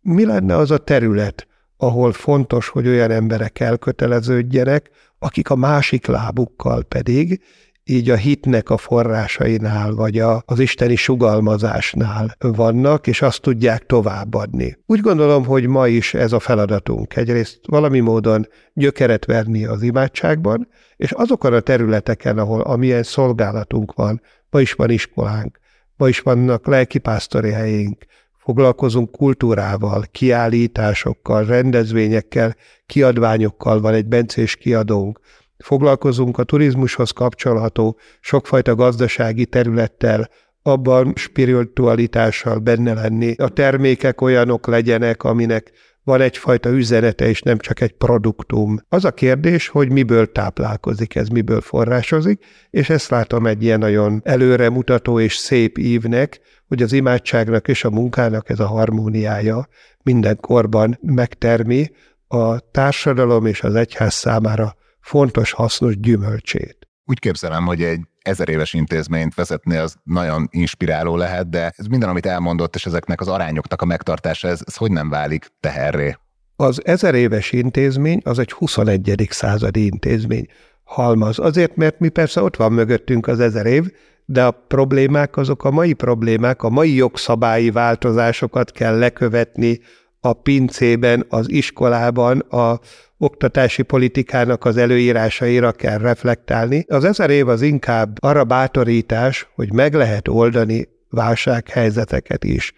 mi 0.00 0.24
lenne 0.24 0.56
az 0.56 0.70
a 0.70 0.78
terület, 0.78 1.46
ahol 1.76 2.12
fontos, 2.12 2.68
hogy 2.68 2.86
olyan 2.86 3.10
emberek 3.10 3.60
elköteleződjenek, 3.60 4.90
akik 5.18 5.50
a 5.50 5.56
másik 5.56 6.06
lábukkal 6.06 6.82
pedig 6.82 7.42
így 7.88 8.10
a 8.10 8.16
hitnek 8.16 8.70
a 8.70 8.76
forrásainál, 8.76 9.94
vagy 9.94 10.18
a, 10.18 10.42
az 10.46 10.58
isteni 10.58 10.96
sugalmazásnál 10.96 12.36
vannak, 12.38 13.06
és 13.06 13.22
azt 13.22 13.40
tudják 13.40 13.86
továbbadni. 13.86 14.78
Úgy 14.86 15.00
gondolom, 15.00 15.44
hogy 15.44 15.66
ma 15.66 15.88
is 15.88 16.14
ez 16.14 16.32
a 16.32 16.38
feladatunk. 16.38 17.16
Egyrészt 17.16 17.60
valami 17.66 18.00
módon 18.00 18.46
gyökeret 18.72 19.24
verni 19.24 19.64
az 19.64 19.82
imádságban, 19.82 20.68
és 20.96 21.10
azokon 21.10 21.52
a 21.52 21.60
területeken, 21.60 22.38
ahol 22.38 22.60
amilyen 22.60 23.02
szolgálatunk 23.02 23.94
van, 23.94 24.20
ma 24.50 24.60
is 24.60 24.72
van 24.72 24.90
iskolánk, 24.90 25.58
ma 25.96 26.08
is 26.08 26.20
vannak 26.20 26.66
lelkipásztori 26.66 27.50
helyénk, 27.50 28.04
foglalkozunk 28.38 29.10
kultúrával, 29.10 30.04
kiállításokkal, 30.10 31.44
rendezvényekkel, 31.44 32.56
kiadványokkal, 32.86 33.80
van 33.80 33.94
egy 33.94 34.06
bencés 34.06 34.56
kiadónk, 34.56 35.20
foglalkozunk 35.58 36.38
a 36.38 36.44
turizmushoz 36.44 37.10
kapcsolható 37.10 37.98
sokfajta 38.20 38.74
gazdasági 38.74 39.46
területtel, 39.46 40.28
abban 40.62 41.12
spiritualitással 41.14 42.58
benne 42.58 42.94
lenni. 42.94 43.34
A 43.36 43.48
termékek 43.48 44.20
olyanok 44.20 44.66
legyenek, 44.66 45.22
aminek 45.22 45.72
van 46.02 46.20
egyfajta 46.20 46.70
üzenete, 46.70 47.28
és 47.28 47.42
nem 47.42 47.58
csak 47.58 47.80
egy 47.80 47.92
produktum. 47.92 48.76
Az 48.88 49.04
a 49.04 49.10
kérdés, 49.10 49.68
hogy 49.68 49.90
miből 49.90 50.32
táplálkozik 50.32 51.14
ez, 51.14 51.28
miből 51.28 51.60
forrásozik, 51.60 52.44
és 52.70 52.90
ezt 52.90 53.10
látom 53.10 53.46
egy 53.46 53.62
ilyen 53.62 53.78
nagyon 53.78 54.20
előremutató 54.24 55.20
és 55.20 55.36
szép 55.36 55.78
ívnek, 55.78 56.40
hogy 56.68 56.82
az 56.82 56.92
imádságnak 56.92 57.68
és 57.68 57.84
a 57.84 57.90
munkának 57.90 58.48
ez 58.48 58.60
a 58.60 58.66
harmóniája 58.66 59.68
minden 60.02 60.36
korban 60.40 60.98
megtermi 61.02 61.90
a 62.28 62.58
társadalom 62.58 63.46
és 63.46 63.62
az 63.62 63.74
egyház 63.74 64.14
számára 64.14 64.76
fontos, 65.06 65.52
hasznos 65.52 66.00
gyümölcsét. 66.00 66.78
Úgy 67.04 67.18
képzelem, 67.18 67.64
hogy 67.64 67.82
egy 67.82 68.00
ezer 68.22 68.48
éves 68.48 68.74
intézményt 68.74 69.34
vezetni 69.34 69.76
az 69.76 69.96
nagyon 70.04 70.48
inspiráló 70.50 71.16
lehet, 71.16 71.50
de 71.50 71.72
ez 71.76 71.86
minden, 71.86 72.08
amit 72.08 72.26
elmondott, 72.26 72.74
és 72.74 72.86
ezeknek 72.86 73.20
az 73.20 73.28
arányoknak 73.28 73.82
a 73.82 73.84
megtartása, 73.84 74.48
ez, 74.48 74.60
ez 74.64 74.76
hogy 74.76 74.90
nem 74.90 75.08
válik 75.08 75.46
teherré? 75.60 76.16
Az 76.56 76.86
ezer 76.86 77.14
éves 77.14 77.52
intézmény 77.52 78.20
az 78.24 78.38
egy 78.38 78.52
21. 78.52 79.26
századi 79.30 79.84
intézmény 79.84 80.46
halmaz. 80.84 81.38
Azért, 81.38 81.76
mert 81.76 81.98
mi 81.98 82.08
persze 82.08 82.42
ott 82.42 82.56
van 82.56 82.72
mögöttünk 82.72 83.26
az 83.26 83.40
ezer 83.40 83.66
év, 83.66 83.90
de 84.24 84.44
a 84.44 84.50
problémák 84.50 85.36
azok 85.36 85.64
a 85.64 85.70
mai 85.70 85.92
problémák, 85.92 86.62
a 86.62 86.68
mai 86.68 86.94
jogszabályi 86.94 87.70
változásokat 87.70 88.70
kell 88.70 88.98
lekövetni 88.98 89.80
a 90.20 90.32
pincében, 90.32 91.24
az 91.28 91.50
iskolában, 91.50 92.38
a 92.38 92.80
oktatási 93.18 93.82
politikának 93.82 94.64
az 94.64 94.76
előírásaira 94.76 95.72
kell 95.72 95.98
reflektálni. 95.98 96.84
Az 96.88 97.04
ezer 97.04 97.30
év 97.30 97.48
az 97.48 97.62
inkább 97.62 98.22
arra 98.22 98.44
bátorítás, 98.44 99.48
hogy 99.54 99.72
meg 99.72 99.94
lehet 99.94 100.28
oldani 100.28 100.88
válsághelyzeteket 101.10 102.44
is. 102.44 102.72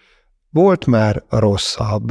Volt 0.50 0.86
már 0.86 1.22
rosszabb. 1.28 2.08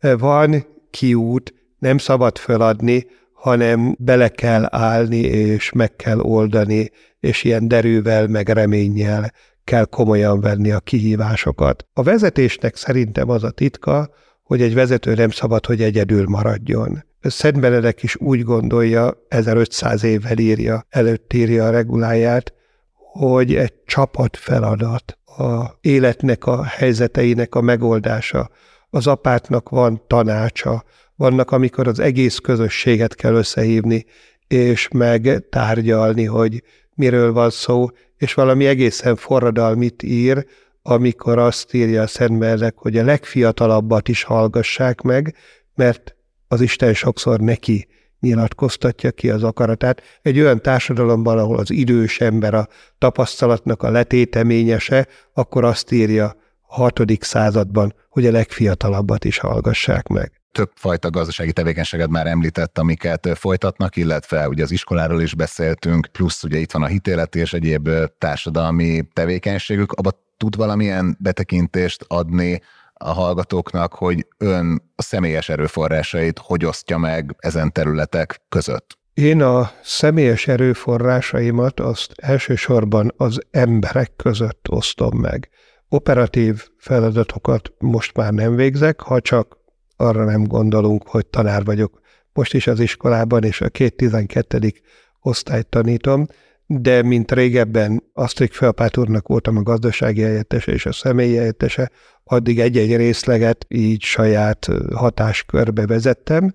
Van 0.00 0.66
kiút, 0.90 1.54
nem 1.78 1.98
szabad 1.98 2.38
föladni, 2.38 3.06
hanem 3.32 3.96
bele 3.98 4.28
kell 4.28 4.66
állni, 4.70 5.20
és 5.20 5.72
meg 5.72 5.96
kell 5.96 6.18
oldani, 6.18 6.90
és 7.20 7.44
ilyen 7.44 7.68
derűvel, 7.68 8.26
meg 8.26 8.48
reménnyel 8.48 9.32
kell 9.64 9.84
komolyan 9.84 10.40
venni 10.40 10.70
a 10.70 10.80
kihívásokat. 10.80 11.86
A 11.92 12.02
vezetésnek 12.02 12.76
szerintem 12.76 13.30
az 13.30 13.44
a 13.44 13.50
titka, 13.50 14.10
hogy 14.46 14.62
egy 14.62 14.74
vezető 14.74 15.14
nem 15.14 15.30
szabad, 15.30 15.66
hogy 15.66 15.82
egyedül 15.82 16.24
maradjon. 16.28 17.04
Szent 17.20 17.60
Benedek 17.60 18.02
is 18.02 18.16
úgy 18.16 18.42
gondolja, 18.42 19.24
1500 19.28 20.02
évvel 20.02 20.38
írja, 20.38 20.86
előtt 20.88 21.32
írja 21.32 21.64
a 21.66 21.70
reguláját, 21.70 22.52
hogy 22.92 23.54
egy 23.54 23.72
csapat 23.86 24.36
feladat 24.36 25.18
a 25.24 25.78
életnek 25.80 26.46
a 26.46 26.64
helyzeteinek 26.64 27.54
a 27.54 27.60
megoldása. 27.60 28.50
Az 28.90 29.06
apátnak 29.06 29.68
van 29.68 30.02
tanácsa, 30.06 30.84
vannak, 31.16 31.50
amikor 31.50 31.88
az 31.88 31.98
egész 31.98 32.38
közösséget 32.38 33.14
kell 33.14 33.34
összehívni, 33.34 34.04
és 34.46 34.88
megtárgyalni, 34.88 36.24
hogy 36.24 36.62
miről 36.94 37.32
van 37.32 37.50
szó, 37.50 37.88
és 38.16 38.34
valami 38.34 38.66
egészen 38.66 39.16
forradalmit 39.16 40.02
ír, 40.02 40.46
amikor 40.88 41.38
azt 41.38 41.74
írja 41.74 42.02
a 42.02 42.06
Szent 42.06 42.38
Benedek, 42.38 42.76
hogy 42.76 42.96
a 42.96 43.04
legfiatalabbat 43.04 44.08
is 44.08 44.22
hallgassák 44.22 45.00
meg, 45.00 45.34
mert 45.74 46.16
az 46.48 46.60
Isten 46.60 46.94
sokszor 46.94 47.40
neki 47.40 47.86
nyilatkoztatja 48.20 49.10
ki 49.10 49.30
az 49.30 49.42
akaratát. 49.42 50.02
Egy 50.22 50.40
olyan 50.40 50.62
társadalomban, 50.62 51.38
ahol 51.38 51.58
az 51.58 51.70
idős 51.70 52.20
ember 52.20 52.54
a 52.54 52.68
tapasztalatnak 52.98 53.82
a 53.82 53.90
letéteményese, 53.90 55.06
akkor 55.32 55.64
azt 55.64 55.92
írja 55.92 56.26
a 56.60 56.74
hatodik 56.74 57.22
században, 57.22 57.94
hogy 58.08 58.26
a 58.26 58.30
legfiatalabbat 58.30 59.24
is 59.24 59.38
hallgassák 59.38 60.06
meg 60.06 60.32
több 60.56 60.70
fajta 60.74 61.10
gazdasági 61.10 61.52
tevékenységet 61.52 62.08
már 62.08 62.26
említett, 62.26 62.78
amiket 62.78 63.28
folytatnak, 63.34 63.96
illetve 63.96 64.48
ugye 64.48 64.62
az 64.62 64.70
iskoláról 64.70 65.22
is 65.22 65.34
beszéltünk, 65.34 66.08
plusz 66.12 66.42
ugye 66.42 66.58
itt 66.58 66.72
van 66.72 66.82
a 66.82 66.86
hitéleti 66.86 67.38
és 67.38 67.52
egyéb 67.52 67.88
társadalmi 68.18 69.08
tevékenységük, 69.12 69.92
abba 69.92 70.10
tud 70.36 70.56
valamilyen 70.56 71.16
betekintést 71.20 72.04
adni 72.08 72.62
a 72.94 73.12
hallgatóknak, 73.12 73.94
hogy 73.94 74.26
ön 74.38 74.82
a 74.94 75.02
személyes 75.02 75.48
erőforrásait 75.48 76.38
hogy 76.38 76.64
osztja 76.64 76.98
meg 76.98 77.36
ezen 77.38 77.72
területek 77.72 78.40
között? 78.48 78.98
Én 79.14 79.42
a 79.42 79.70
személyes 79.82 80.46
erőforrásaimat 80.48 81.80
azt 81.80 82.12
elsősorban 82.16 83.12
az 83.16 83.40
emberek 83.50 84.12
között 84.16 84.66
osztom 84.68 85.18
meg. 85.18 85.48
Operatív 85.88 86.68
feladatokat 86.78 87.72
most 87.78 88.16
már 88.16 88.32
nem 88.32 88.54
végzek, 88.54 89.00
ha 89.00 89.20
csak 89.20 89.64
arra 89.96 90.24
nem 90.24 90.44
gondolunk, 90.44 91.08
hogy 91.08 91.26
tanár 91.26 91.64
vagyok 91.64 92.00
most 92.32 92.54
is 92.54 92.66
az 92.66 92.80
iskolában, 92.80 93.44
és 93.44 93.60
a 93.60 93.68
két 93.68 93.96
12. 93.96 94.72
osztályt 95.20 95.66
tanítom, 95.66 96.26
de 96.66 97.02
mint 97.02 97.32
régebben 97.32 98.02
Asztrik 98.12 98.52
Felpát 98.52 98.96
úrnak 98.96 99.28
voltam 99.28 99.56
a 99.56 99.62
gazdasági 99.62 100.20
helyettese 100.20 100.72
és 100.72 100.86
a 100.86 100.92
személyi 100.92 101.36
helyettese, 101.36 101.90
addig 102.24 102.60
egy-egy 102.60 102.96
részleget 102.96 103.66
így 103.68 104.02
saját 104.02 104.68
hatáskörbe 104.94 105.86
vezettem. 105.86 106.52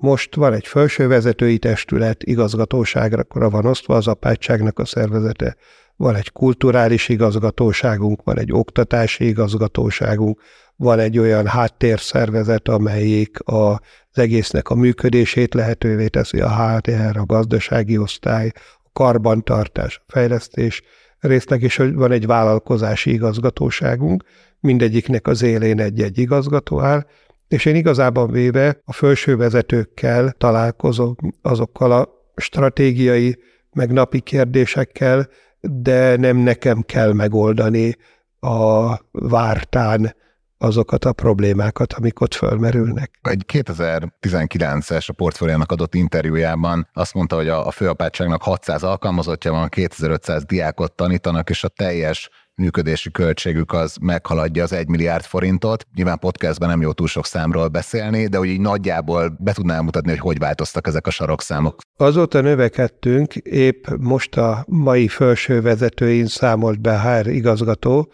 Most 0.00 0.34
van 0.34 0.52
egy 0.52 0.66
felsővezetői 0.66 1.58
testület, 1.58 2.22
igazgatóságra 2.22 3.24
van 3.28 3.66
osztva 3.66 3.94
az 3.94 4.06
apátságnak 4.06 4.78
a 4.78 4.84
szervezete, 4.84 5.56
van 5.96 6.14
egy 6.14 6.32
kulturális 6.32 7.08
igazgatóságunk, 7.08 8.22
van 8.22 8.38
egy 8.38 8.52
oktatási 8.52 9.26
igazgatóságunk, 9.26 10.40
van 10.76 10.98
egy 10.98 11.18
olyan 11.18 11.46
háttérszervezet, 11.46 12.68
amelyik 12.68 13.36
az 13.44 13.78
egésznek 14.12 14.68
a 14.68 14.74
működését 14.74 15.54
lehetővé 15.54 16.06
teszi, 16.06 16.40
a 16.40 16.76
HTR, 16.76 17.16
a 17.16 17.24
gazdasági 17.26 17.98
osztály, 17.98 18.52
a 18.84 18.88
karbantartás, 18.92 20.00
a 20.06 20.12
fejlesztés. 20.12 20.82
Részleg, 21.18 21.62
és 21.62 21.76
van 21.76 22.12
egy 22.12 22.26
vállalkozási 22.26 23.12
igazgatóságunk, 23.12 24.24
mindegyiknek 24.60 25.26
az 25.26 25.42
élén 25.42 25.80
egy-egy 25.80 26.18
igazgató 26.18 26.80
áll, 26.80 27.06
és 27.48 27.64
én 27.64 27.74
igazában 27.74 28.30
véve 28.30 28.80
a 28.84 28.92
felső 28.92 29.36
vezetőkkel 29.36 30.34
találkozom 30.38 31.16
azokkal 31.42 31.92
a 31.92 32.08
stratégiai, 32.36 33.38
meg 33.72 33.92
napi 33.92 34.20
kérdésekkel, 34.20 35.28
de 35.60 36.16
nem 36.16 36.36
nekem 36.36 36.82
kell 36.82 37.12
megoldani 37.12 37.96
a 38.40 38.96
vártán 39.10 40.16
azokat 40.58 41.04
a 41.04 41.12
problémákat, 41.12 41.92
amik 41.92 42.20
ott 42.20 42.34
fölmerülnek. 42.34 43.10
Egy 43.22 43.44
2019-es 43.52 45.08
a 45.08 45.12
portfóliának 45.12 45.72
adott 45.72 45.94
interjújában 45.94 46.88
azt 46.92 47.14
mondta, 47.14 47.36
hogy 47.36 47.48
a, 47.48 47.66
a 47.66 47.70
főapátságnak 47.70 48.42
600 48.42 48.82
alkalmazottja 48.82 49.52
van, 49.52 49.68
2500 49.68 50.44
diákot 50.44 50.92
tanítanak, 50.92 51.50
és 51.50 51.64
a 51.64 51.68
teljes 51.68 52.30
működési 52.58 53.10
költségük 53.10 53.72
az 53.72 53.96
meghaladja 54.00 54.62
az 54.62 54.72
1 54.72 54.88
milliárd 54.88 55.24
forintot. 55.24 55.86
Nyilván 55.94 56.18
podcastben 56.18 56.68
nem 56.68 56.80
jó 56.80 56.92
túl 56.92 57.06
sok 57.06 57.26
számról 57.26 57.68
beszélni, 57.68 58.26
de 58.26 58.38
úgy 58.38 58.48
így 58.48 58.60
nagyjából 58.60 59.36
be 59.38 59.52
tudnám 59.52 59.84
mutatni, 59.84 60.10
hogy 60.10 60.18
hogy 60.18 60.38
változtak 60.38 60.86
ezek 60.86 61.06
a 61.06 61.10
sarokszámok. 61.10 61.80
Azóta 61.96 62.40
növekedtünk, 62.40 63.34
épp 63.36 63.86
most 63.98 64.36
a 64.36 64.64
mai 64.68 65.08
felső 65.08 65.60
vezetőin 65.60 66.26
számolt 66.26 66.80
be 66.80 67.00
HR 67.00 67.26
igazgató, 67.26 68.12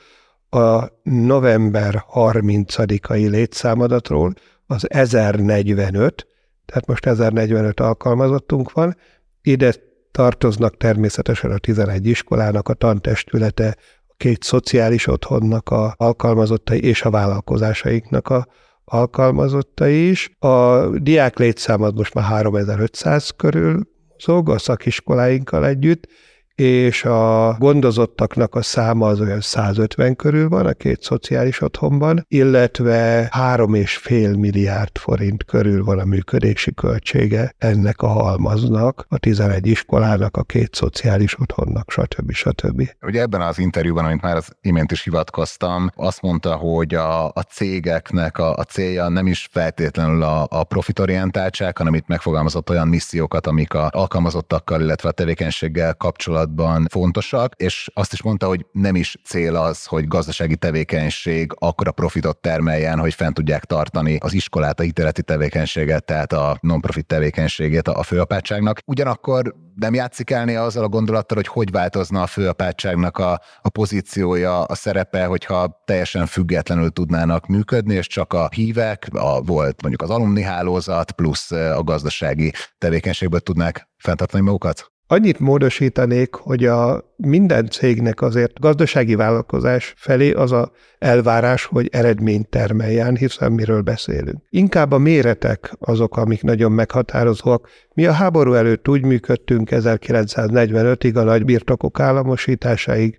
a 0.51 0.89
november 1.03 2.05
30-ai 2.15 3.31
létszámadatról 3.31 4.33
az 4.67 4.91
1045, 4.91 6.27
tehát 6.67 6.87
most 6.87 7.07
1045 7.07 7.81
alkalmazottunk 7.81 8.73
van, 8.73 8.97
ide 9.43 9.75
tartoznak 10.11 10.77
természetesen 10.77 11.51
a 11.51 11.59
11 11.59 12.07
iskolának 12.07 12.69
a 12.69 12.75
tantestülete, 12.75 13.77
két 14.25 14.43
szociális 14.43 15.07
otthonnak 15.07 15.69
a 15.69 15.95
alkalmazottai 15.97 16.83
és 16.83 17.03
a 17.03 17.11
vállalkozásainknak 17.11 18.29
a 18.29 18.47
alkalmazottai 18.85 20.09
is. 20.09 20.31
A 20.39 20.87
diák 20.89 21.39
létszámad 21.39 21.97
most 21.97 22.15
már 22.15 22.25
3500 22.25 23.31
körül 23.31 23.83
mozog 24.13 24.51
a 24.51 24.59
szakiskoláinkkal 24.59 25.67
együtt, 25.67 26.09
és 26.55 27.05
a 27.05 27.57
gondozottaknak 27.59 28.55
a 28.55 28.62
száma 28.62 29.07
az 29.07 29.21
olyan 29.21 29.40
150 29.40 30.17
körül 30.17 30.49
van 30.49 30.67
a 30.67 30.73
két 30.73 31.03
szociális 31.03 31.61
otthonban, 31.61 32.25
illetve 32.29 33.29
3,5 33.33 34.38
milliárd 34.38 34.99
forint 34.99 35.45
körül 35.45 35.85
van 35.85 35.99
a 35.99 36.05
működési 36.05 36.75
költsége 36.75 37.55
ennek 37.59 38.03
a 38.03 38.07
halmaznak, 38.07 39.07
a 39.09 39.19
11 39.19 39.67
iskolának, 39.67 40.37
a 40.37 40.43
két 40.43 40.75
szociális 40.75 41.40
otthonnak, 41.40 41.90
stb. 41.90 42.33
stb. 42.33 42.88
Ugye 43.03 43.21
ebben 43.21 43.40
az 43.40 43.59
interjúban, 43.59 44.05
amit 44.05 44.23
már 44.23 44.37
az 44.37 44.49
imént 44.61 44.93
is 44.93 45.03
hivatkoztam, 45.03 45.90
azt 45.95 46.23
mondta, 46.23 46.55
hogy 46.55 46.95
a, 46.95 47.27
a 47.27 47.43
cégeknek 47.51 48.38
a, 48.38 48.55
a 48.55 48.62
célja 48.62 49.09
nem 49.09 49.27
is 49.27 49.49
feltétlenül 49.53 50.23
a, 50.23 50.47
a 50.51 50.64
profitorientáltság, 50.64 51.77
hanem 51.77 51.95
itt 51.95 52.07
megfogalmazott 52.07 52.71
olyan 52.71 52.88
missziókat, 52.88 53.47
amik 53.47 53.75
a 53.75 53.88
alkalmazottakkal, 53.93 54.81
illetve 54.81 55.09
a 55.09 55.12
tevékenységgel 55.12 55.95
kapcsolatban 55.95 56.43
kapcsolatban 56.45 56.87
fontosak, 56.91 57.55
és 57.57 57.91
azt 57.95 58.13
is 58.13 58.23
mondta, 58.23 58.47
hogy 58.47 58.67
nem 58.73 58.95
is 58.95 59.17
cél 59.25 59.57
az, 59.57 59.85
hogy 59.85 60.07
gazdasági 60.09 60.57
tevékenység 60.57 61.53
akkora 61.59 61.93
profitot 61.93 62.39
termeljen, 62.39 62.99
hogy 62.99 63.15
fent 63.15 63.35
tudják 63.35 63.65
tartani 63.65 64.17
az 64.21 64.33
iskolát, 64.35 64.81
a 64.81 64.83
hiteleti 64.83 65.23
tevékenységet, 65.23 66.05
tehát 66.05 66.33
a 66.33 66.59
non-profit 66.61 67.07
tevékenységét 67.07 67.89
a 67.89 68.03
főapátságnak. 68.03 68.79
Ugyanakkor 68.87 69.55
nem 69.75 69.95
játszik 69.95 70.31
elni 70.31 70.55
azzal 70.55 70.85
a 70.85 70.89
gondolattal, 70.89 71.37
hogy 71.37 71.47
hogy 71.47 71.71
változna 71.71 72.23
a 72.23 72.27
főapátságnak 72.27 73.19
a, 73.19 73.41
a 73.63 73.69
pozíciója, 73.69 74.63
a 74.65 74.75
szerepe, 74.75 75.25
hogyha 75.25 75.83
teljesen 75.85 76.27
függetlenül 76.27 76.91
tudnának 76.91 77.47
működni, 77.47 77.95
és 77.95 78.07
csak 78.07 78.33
a 78.33 78.49
hívek, 78.55 79.09
a 79.13 79.43
volt 79.43 79.83
mondjuk 79.83 80.03
az 80.03 80.11
alumni 80.11 80.43
hálózat, 80.43 81.13
plusz 81.13 81.51
a 81.51 81.83
gazdasági 81.83 82.53
tevékenységből 82.79 83.41
tudnák 83.41 83.89
fenntartani 83.97 84.43
magukat? 84.43 84.94
Annyit 85.07 85.38
módosítanék, 85.38 86.35
hogy 86.35 86.64
a 86.64 87.05
minden 87.17 87.69
cégnek 87.69 88.21
azért 88.21 88.61
gazdasági 88.61 89.14
vállalkozás 89.14 89.95
felé 89.97 90.33
az 90.33 90.53
a 90.53 90.73
elvárás, 90.99 91.64
hogy 91.64 91.88
eredményt 91.93 92.49
termeljen, 92.49 93.17
hiszen 93.17 93.53
miről 93.53 93.81
beszélünk. 93.81 94.43
Inkább 94.51 94.93
a 94.93 94.99
méretek 94.99 95.73
azok, 95.79 96.17
amik 96.17 96.43
nagyon 96.43 96.73
meghatározóak. 96.73 97.69
Mi 97.95 98.07
a 98.07 98.12
háború 98.12 98.53
előtt 98.53 98.88
úgy 98.88 99.05
működtünk 99.05 99.69
1945-ig 99.73 101.14
a 101.14 101.23
nagy 101.23 101.45
birtokok 101.45 102.01
államosításáig, 102.01 103.19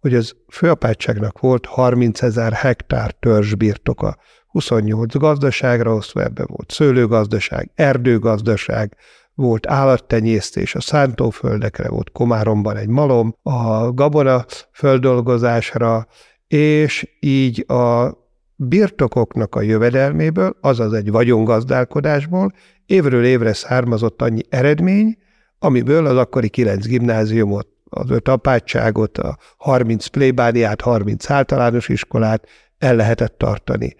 hogy 0.00 0.14
az 0.14 0.34
főapátságnak 0.48 1.40
volt 1.40 1.66
30 1.66 2.22
ezer 2.22 2.52
hektár 2.52 3.12
törzs 3.12 3.54
birtoka. 3.54 4.16
28 4.46 5.16
gazdaságra 5.16 5.94
osztva, 5.94 6.22
ebben 6.22 6.46
volt 6.48 6.70
szőlőgazdaság, 6.70 7.70
erdőgazdaság, 7.74 8.96
volt 9.36 9.66
állattenyésztés 9.66 10.74
a 10.74 10.80
szántóföldekre, 10.80 11.88
volt 11.88 12.12
Komáromban 12.12 12.76
egy 12.76 12.88
malom, 12.88 13.34
a 13.42 13.92
gabona 13.92 14.44
földolgozásra, 14.72 16.06
és 16.48 17.16
így 17.20 17.70
a 17.70 18.16
birtokoknak 18.56 19.54
a 19.54 19.60
jövedelméből, 19.60 20.56
azaz 20.60 20.92
egy 20.92 21.10
vagyongazdálkodásból 21.10 22.52
évről 22.86 23.24
évre 23.24 23.52
származott 23.52 24.22
annyi 24.22 24.42
eredmény, 24.48 25.18
amiből 25.58 26.06
az 26.06 26.16
akkori 26.16 26.48
kilenc 26.48 26.86
gimnáziumot, 26.86 27.68
az 27.84 28.10
öt 28.10 28.28
apátságot, 28.28 29.18
a 29.18 29.38
30 29.56 30.06
plébániát, 30.06 30.80
30 30.80 31.30
általános 31.30 31.88
iskolát 31.88 32.46
el 32.78 32.96
lehetett 32.96 33.38
tartani. 33.38 33.96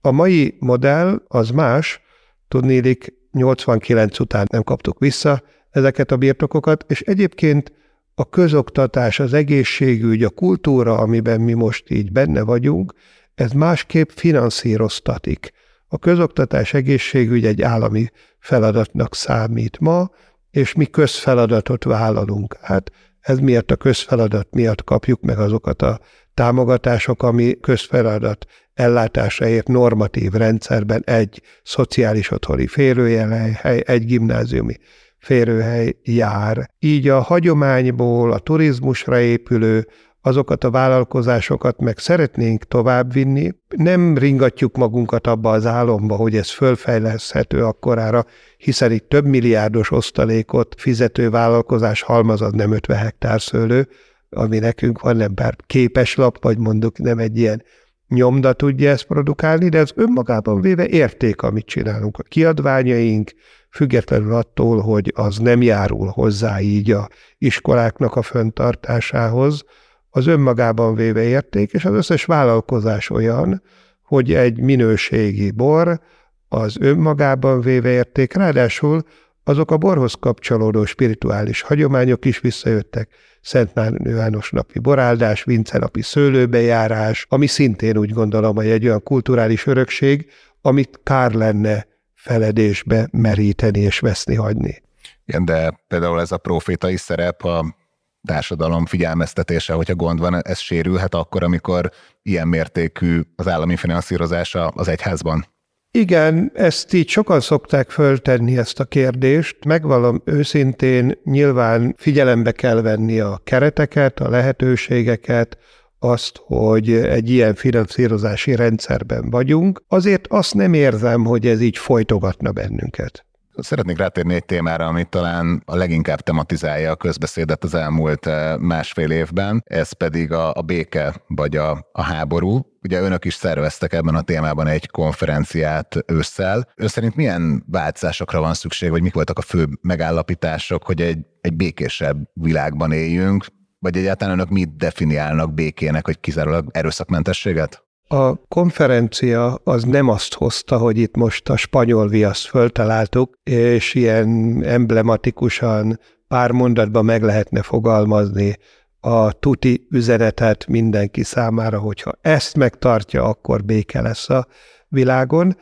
A 0.00 0.10
mai 0.10 0.56
modell 0.60 1.22
az 1.28 1.50
más, 1.50 2.00
tudnélik 2.48 3.17
89 3.32 4.18
után 4.18 4.46
nem 4.50 4.62
kaptuk 4.62 4.98
vissza 4.98 5.42
ezeket 5.70 6.10
a 6.10 6.16
birtokokat, 6.16 6.84
és 6.88 7.00
egyébként 7.00 7.72
a 8.14 8.28
közoktatás, 8.28 9.20
az 9.20 9.32
egészségügy, 9.32 10.22
a 10.22 10.30
kultúra, 10.30 10.98
amiben 10.98 11.40
mi 11.40 11.52
most 11.52 11.90
így 11.90 12.12
benne 12.12 12.42
vagyunk, 12.42 12.94
ez 13.34 13.52
másképp 13.52 14.08
finanszíroztatik. 14.08 15.52
A 15.88 15.98
közoktatás 15.98 16.74
egészségügy 16.74 17.46
egy 17.46 17.62
állami 17.62 18.10
feladatnak 18.38 19.14
számít 19.14 19.78
ma, 19.78 20.10
és 20.50 20.74
mi 20.74 20.86
közfeladatot 20.86 21.84
vállalunk. 21.84 22.56
Hát 22.60 22.90
ez 23.20 23.38
miatt 23.38 23.70
a 23.70 23.76
közfeladat 23.76 24.48
miatt 24.50 24.84
kapjuk 24.84 25.20
meg 25.20 25.38
azokat 25.38 25.82
a 25.82 26.00
támogatások, 26.34 27.22
ami 27.22 27.60
közfeladat 27.60 28.46
ellátásáért 28.78 29.68
normatív 29.68 30.32
rendszerben 30.32 31.02
egy 31.06 31.42
szociális 31.62 32.30
otthoni 32.30 32.66
férőhely, 32.66 33.82
egy 33.86 34.04
gimnáziumi 34.04 34.76
férőhely 35.18 35.96
jár. 36.02 36.70
Így 36.78 37.08
a 37.08 37.20
hagyományból 37.20 38.32
a 38.32 38.38
turizmusra 38.38 39.18
épülő 39.20 39.86
azokat 40.20 40.64
a 40.64 40.70
vállalkozásokat 40.70 41.80
meg 41.80 41.98
szeretnénk 41.98 42.64
továbbvinni. 42.64 43.50
Nem 43.76 44.18
ringatjuk 44.18 44.76
magunkat 44.76 45.26
abba 45.26 45.50
az 45.50 45.66
álomba, 45.66 46.16
hogy 46.16 46.36
ez 46.36 46.50
fölfejleszthető 46.50 47.64
akkorára, 47.64 48.24
hiszen 48.56 48.92
itt 48.92 49.08
több 49.08 49.26
milliárdos 49.26 49.90
osztalékot 49.90 50.74
fizető 50.78 51.30
vállalkozás 51.30 52.02
halmazad 52.02 52.54
nem 52.54 52.72
50 52.72 52.96
hektár 52.96 53.40
szőlő, 53.40 53.88
ami 54.30 54.58
nekünk 54.58 55.00
van, 55.00 55.16
nem 55.16 55.34
bár 55.34 55.56
képeslap, 55.66 56.42
vagy 56.42 56.58
mondjuk 56.58 56.98
nem 56.98 57.18
egy 57.18 57.38
ilyen 57.38 57.62
nyomda 58.08 58.52
tudja 58.52 58.90
ezt 58.90 59.06
produkálni, 59.06 59.68
de 59.68 59.80
az 59.80 59.92
önmagában 59.94 60.60
véve 60.60 60.88
érték, 60.88 61.42
amit 61.42 61.66
csinálunk. 61.66 62.18
A 62.18 62.22
kiadványaink, 62.22 63.30
függetlenül 63.70 64.34
attól, 64.34 64.80
hogy 64.80 65.12
az 65.14 65.38
nem 65.38 65.62
járul 65.62 66.06
hozzá 66.06 66.60
így 66.60 66.90
a 66.90 67.08
iskoláknak 67.38 68.16
a 68.16 68.22
föntartásához, 68.22 69.64
az 70.10 70.26
önmagában 70.26 70.94
véve 70.94 71.22
érték, 71.22 71.72
és 71.72 71.84
az 71.84 71.94
összes 71.94 72.24
vállalkozás 72.24 73.10
olyan, 73.10 73.62
hogy 74.02 74.32
egy 74.32 74.60
minőségi 74.60 75.50
bor 75.50 76.00
az 76.48 76.76
önmagában 76.80 77.60
véve 77.60 77.88
érték, 77.88 78.32
ráadásul 78.32 79.02
azok 79.48 79.70
a 79.70 79.76
borhoz 79.76 80.14
kapcsolódó 80.20 80.84
spirituális 80.84 81.60
hagyományok 81.60 82.24
is 82.24 82.38
visszajöttek. 82.40 83.08
Szent 83.40 83.70
János 84.04 84.50
napi 84.50 84.78
boráldás, 84.78 85.44
Vince 85.44 85.78
napi 85.78 86.02
szőlőbejárás, 86.02 87.26
ami 87.28 87.46
szintén 87.46 87.98
úgy 87.98 88.12
gondolom, 88.12 88.56
hogy 88.56 88.68
egy 88.68 88.84
olyan 88.84 89.02
kulturális 89.02 89.66
örökség, 89.66 90.30
amit 90.60 91.00
kár 91.02 91.32
lenne 91.32 91.86
feledésbe 92.14 93.08
meríteni 93.12 93.80
és 93.80 93.98
veszni 93.98 94.34
hagyni. 94.34 94.82
Igen, 95.24 95.44
de 95.44 95.80
például 95.88 96.20
ez 96.20 96.32
a 96.32 96.38
profétai 96.38 96.96
szerep 96.96 97.44
a 97.44 97.76
társadalom 98.22 98.86
figyelmeztetése, 98.86 99.72
hogyha 99.72 99.94
gond 99.94 100.18
van, 100.18 100.46
ez 100.46 100.58
sérülhet 100.58 101.14
akkor, 101.14 101.42
amikor 101.42 101.90
ilyen 102.22 102.48
mértékű 102.48 103.20
az 103.36 103.48
állami 103.48 103.76
finanszírozása 103.76 104.66
az 104.66 104.88
egyházban? 104.88 105.46
Igen, 105.90 106.50
ezt 106.54 106.92
így 106.92 107.08
sokan 107.08 107.40
szokták 107.40 107.90
föltenni 107.90 108.58
ezt 108.58 108.80
a 108.80 108.84
kérdést. 108.84 109.64
Megvalom 109.64 110.22
őszintén, 110.24 111.18
nyilván 111.24 111.94
figyelembe 111.98 112.52
kell 112.52 112.80
venni 112.80 113.20
a 113.20 113.40
kereteket, 113.44 114.20
a 114.20 114.28
lehetőségeket, 114.28 115.58
azt, 115.98 116.40
hogy 116.44 116.92
egy 116.92 117.30
ilyen 117.30 117.54
finanszírozási 117.54 118.54
rendszerben 118.54 119.30
vagyunk. 119.30 119.82
Azért 119.88 120.26
azt 120.26 120.54
nem 120.54 120.72
érzem, 120.72 121.24
hogy 121.24 121.46
ez 121.46 121.60
így 121.60 121.78
folytogatna 121.78 122.52
bennünket. 122.52 123.26
Szeretnék 123.60 123.98
rátérni 123.98 124.34
egy 124.34 124.44
témára, 124.44 124.86
amit 124.86 125.08
talán 125.08 125.62
a 125.64 125.76
leginkább 125.76 126.20
tematizálja 126.20 126.90
a 126.90 126.96
közbeszédet 126.96 127.64
az 127.64 127.74
elmúlt 127.74 128.26
eh, 128.26 128.56
másfél 128.58 129.10
évben, 129.10 129.62
ez 129.66 129.92
pedig 129.92 130.32
a, 130.32 130.54
a 130.54 130.62
béke 130.62 131.14
vagy 131.26 131.56
a, 131.56 131.88
a 131.92 132.02
háború. 132.02 132.66
Ugye 132.82 133.00
önök 133.00 133.24
is 133.24 133.34
szerveztek 133.34 133.92
ebben 133.92 134.14
a 134.14 134.22
témában 134.22 134.66
egy 134.66 134.90
konferenciát 134.90 136.04
ősszel. 136.06 136.68
Ön 136.76 136.88
szerint 136.88 137.16
milyen 137.16 137.64
változásokra 137.66 138.40
van 138.40 138.54
szükség, 138.54 138.90
vagy 138.90 139.02
mik 139.02 139.14
voltak 139.14 139.38
a 139.38 139.42
fő 139.42 139.68
megállapítások, 139.80 140.84
hogy 140.84 141.02
egy, 141.02 141.18
egy 141.40 141.56
békésebb 141.56 142.16
világban 142.32 142.92
éljünk, 142.92 143.46
vagy 143.78 143.96
egyáltalán 143.96 144.34
önök 144.34 144.48
mit 144.48 144.76
definiálnak 144.76 145.54
békének, 145.54 146.04
hogy 146.04 146.20
kizárólag 146.20 146.68
erőszakmentességet? 146.72 147.87
A 148.10 148.46
konferencia 148.48 149.54
az 149.64 149.84
nem 149.84 150.08
azt 150.08 150.34
hozta, 150.34 150.78
hogy 150.78 150.98
itt 150.98 151.16
most 151.16 151.48
a 151.48 151.56
spanyol 151.56 152.08
viaszt 152.08 152.46
föltaláltuk, 152.46 153.34
és 153.42 153.94
ilyen 153.94 154.60
emblematikusan 154.64 156.00
pár 156.28 156.50
mondatban 156.50 157.04
meg 157.04 157.22
lehetne 157.22 157.62
fogalmazni 157.62 158.56
a 159.00 159.32
tuti 159.32 159.86
üzenetet 159.90 160.66
mindenki 160.66 161.22
számára, 161.22 161.78
hogyha 161.78 162.12
ezt 162.20 162.56
megtartja, 162.56 163.24
akkor 163.24 163.64
béke 163.64 164.00
lesz 164.00 164.30
a 164.30 164.46
világon. 164.88 165.56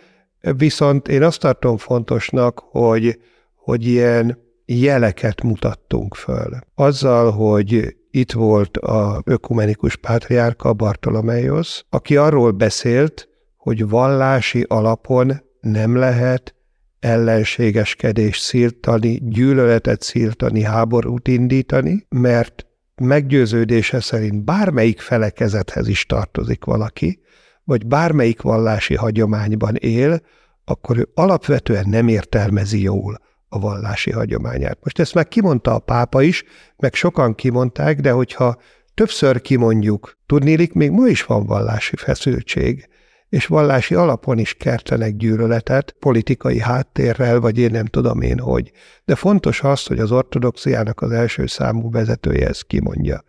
Viszont 0.56 1.08
én 1.08 1.22
azt 1.22 1.40
tartom 1.40 1.76
fontosnak, 1.76 2.58
hogy, 2.58 3.20
hogy 3.54 3.86
ilyen 3.86 4.38
jeleket 4.64 5.42
mutattunk 5.42 6.14
föl. 6.14 6.58
Azzal, 6.74 7.30
hogy 7.30 7.96
itt 8.16 8.32
volt 8.32 8.76
a 8.76 9.22
ökumenikus 9.24 9.96
pátriárka 9.96 10.72
Bartolomeios, 10.72 11.84
aki 11.90 12.16
arról 12.16 12.50
beszélt, 12.50 13.28
hogy 13.56 13.88
vallási 13.88 14.64
alapon 14.68 15.42
nem 15.60 15.96
lehet 15.96 16.54
ellenségeskedést 17.00 18.42
szírtani, 18.42 19.20
gyűlöletet 19.22 20.02
szírtani, 20.02 20.62
háborút 20.62 21.28
indítani, 21.28 22.06
mert 22.08 22.66
meggyőződése 22.94 24.00
szerint 24.00 24.44
bármelyik 24.44 25.00
felekezethez 25.00 25.88
is 25.88 26.06
tartozik 26.06 26.64
valaki, 26.64 27.20
vagy 27.64 27.86
bármelyik 27.86 28.42
vallási 28.42 28.94
hagyományban 28.94 29.74
él, 29.74 30.20
akkor 30.64 30.98
ő 30.98 31.08
alapvetően 31.14 31.88
nem 31.88 32.08
értelmezi 32.08 32.82
jól 32.82 33.18
a 33.56 33.58
vallási 33.58 34.10
hagyományát. 34.10 34.78
Most 34.82 34.98
ezt 34.98 35.14
meg 35.14 35.28
kimondta 35.28 35.74
a 35.74 35.78
pápa 35.78 36.22
is, 36.22 36.44
meg 36.76 36.94
sokan 36.94 37.34
kimondták, 37.34 38.00
de 38.00 38.10
hogyha 38.10 38.56
többször 38.94 39.40
kimondjuk, 39.40 40.18
tudnélik, 40.26 40.72
még 40.72 40.90
ma 40.90 41.06
is 41.06 41.24
van 41.24 41.46
vallási 41.46 41.96
feszültség, 41.96 42.88
és 43.28 43.46
vallási 43.46 43.94
alapon 43.94 44.38
is 44.38 44.54
kertenek 44.54 45.16
gyűlöletet, 45.16 45.96
politikai 45.98 46.60
háttérrel, 46.60 47.40
vagy 47.40 47.58
én 47.58 47.70
nem 47.70 47.86
tudom 47.86 48.20
én 48.20 48.38
hogy. 48.38 48.70
De 49.04 49.14
fontos 49.14 49.62
az, 49.62 49.86
hogy 49.86 49.98
az 49.98 50.12
ortodoxiának 50.12 51.00
az 51.00 51.10
első 51.10 51.46
számú 51.46 51.90
vezetője 51.90 52.48
ezt 52.48 52.66
kimondja. 52.66 53.24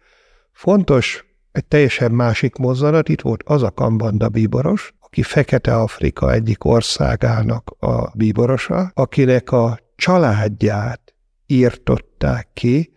Fontos 0.52 1.26
egy 1.52 1.66
teljesen 1.66 2.12
másik 2.12 2.56
mozzanat, 2.56 3.10
itt 3.10 3.22
volt 3.22 3.44
az 3.46 3.63
a 3.63 3.72
kambanda 3.72 4.30
bíboros, 4.30 4.94
aki 5.00 5.22
Fekete-Afrika 5.22 6.32
egyik 6.32 6.66
országának 6.66 7.76
a 7.80 8.12
bíborosa, 8.16 8.92
akinek 8.94 9.52
a 9.52 9.80
családját 9.98 11.16
írtották 11.46 12.48
ki 12.54 12.94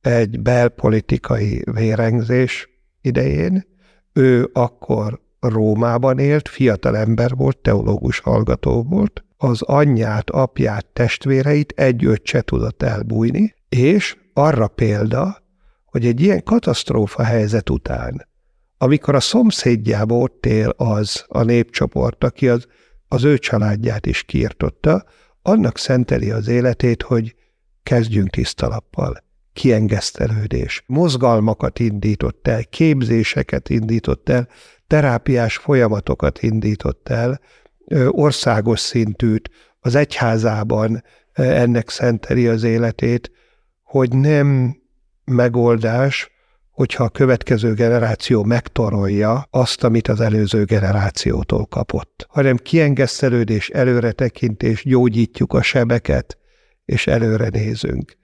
egy 0.00 0.40
belpolitikai 0.40 1.62
vérengzés 1.72 2.68
idején. 3.00 3.64
Ő 4.12 4.50
akkor 4.52 5.20
Rómában 5.40 6.18
élt, 6.18 6.48
fiatal 6.48 6.96
ember 6.96 7.34
volt, 7.34 7.58
teológus 7.58 8.18
hallgató 8.18 8.82
volt, 8.82 9.24
az 9.36 9.62
anyját, 9.62 10.30
apját, 10.30 10.86
testvéreit 10.86 11.72
egy 11.76 12.04
öccse 12.04 12.40
tudott 12.40 12.82
elbújni, 12.82 13.54
és 13.68 14.16
arra 14.32 14.68
példa, 14.68 15.42
hogy 15.84 16.06
egy 16.06 16.20
ilyen 16.20 16.42
katasztrófa 16.42 17.22
helyzet 17.22 17.70
után, 17.70 18.28
amikor 18.78 19.14
a 19.14 19.20
szomszédjába 19.20 20.14
ott 20.14 20.46
él 20.46 20.68
az 20.76 21.24
a 21.28 21.42
népcsoport, 21.42 22.24
aki 22.24 22.48
az, 22.48 22.66
az 23.08 23.24
ő 23.24 23.38
családját 23.38 24.06
is 24.06 24.22
kiirtotta, 24.22 25.04
annak 25.42 25.78
szenteli 25.78 26.30
az 26.30 26.48
életét, 26.48 27.02
hogy 27.02 27.34
kezdjünk 27.82 28.30
tisztalappal. 28.30 29.24
Kiengesztelődés. 29.52 30.84
Mozgalmakat 30.86 31.78
indított 31.78 32.48
el, 32.48 32.64
képzéseket 32.64 33.68
indított 33.68 34.28
el, 34.28 34.48
terápiás 34.86 35.56
folyamatokat 35.56 36.42
indított 36.42 37.08
el, 37.08 37.40
országos 38.08 38.80
szintűt, 38.80 39.50
az 39.80 39.94
egyházában 39.94 41.02
ennek 41.32 41.88
szenteli 41.88 42.46
az 42.46 42.62
életét, 42.62 43.30
hogy 43.82 44.16
nem 44.16 44.76
megoldás, 45.24 46.30
hogyha 46.70 47.04
a 47.04 47.08
következő 47.08 47.74
generáció 47.74 48.44
megtorolja 48.44 49.46
azt, 49.50 49.84
amit 49.84 50.08
az 50.08 50.20
előző 50.20 50.64
generációtól 50.64 51.66
kapott, 51.66 52.26
hanem 52.28 52.56
kiengesztelődés, 52.56 53.68
előretekintés, 53.68 54.84
gyógyítjuk 54.84 55.52
a 55.52 55.62
sebeket, 55.62 56.38
és 56.84 57.06
előre 57.06 57.48
nézünk. 57.48 58.16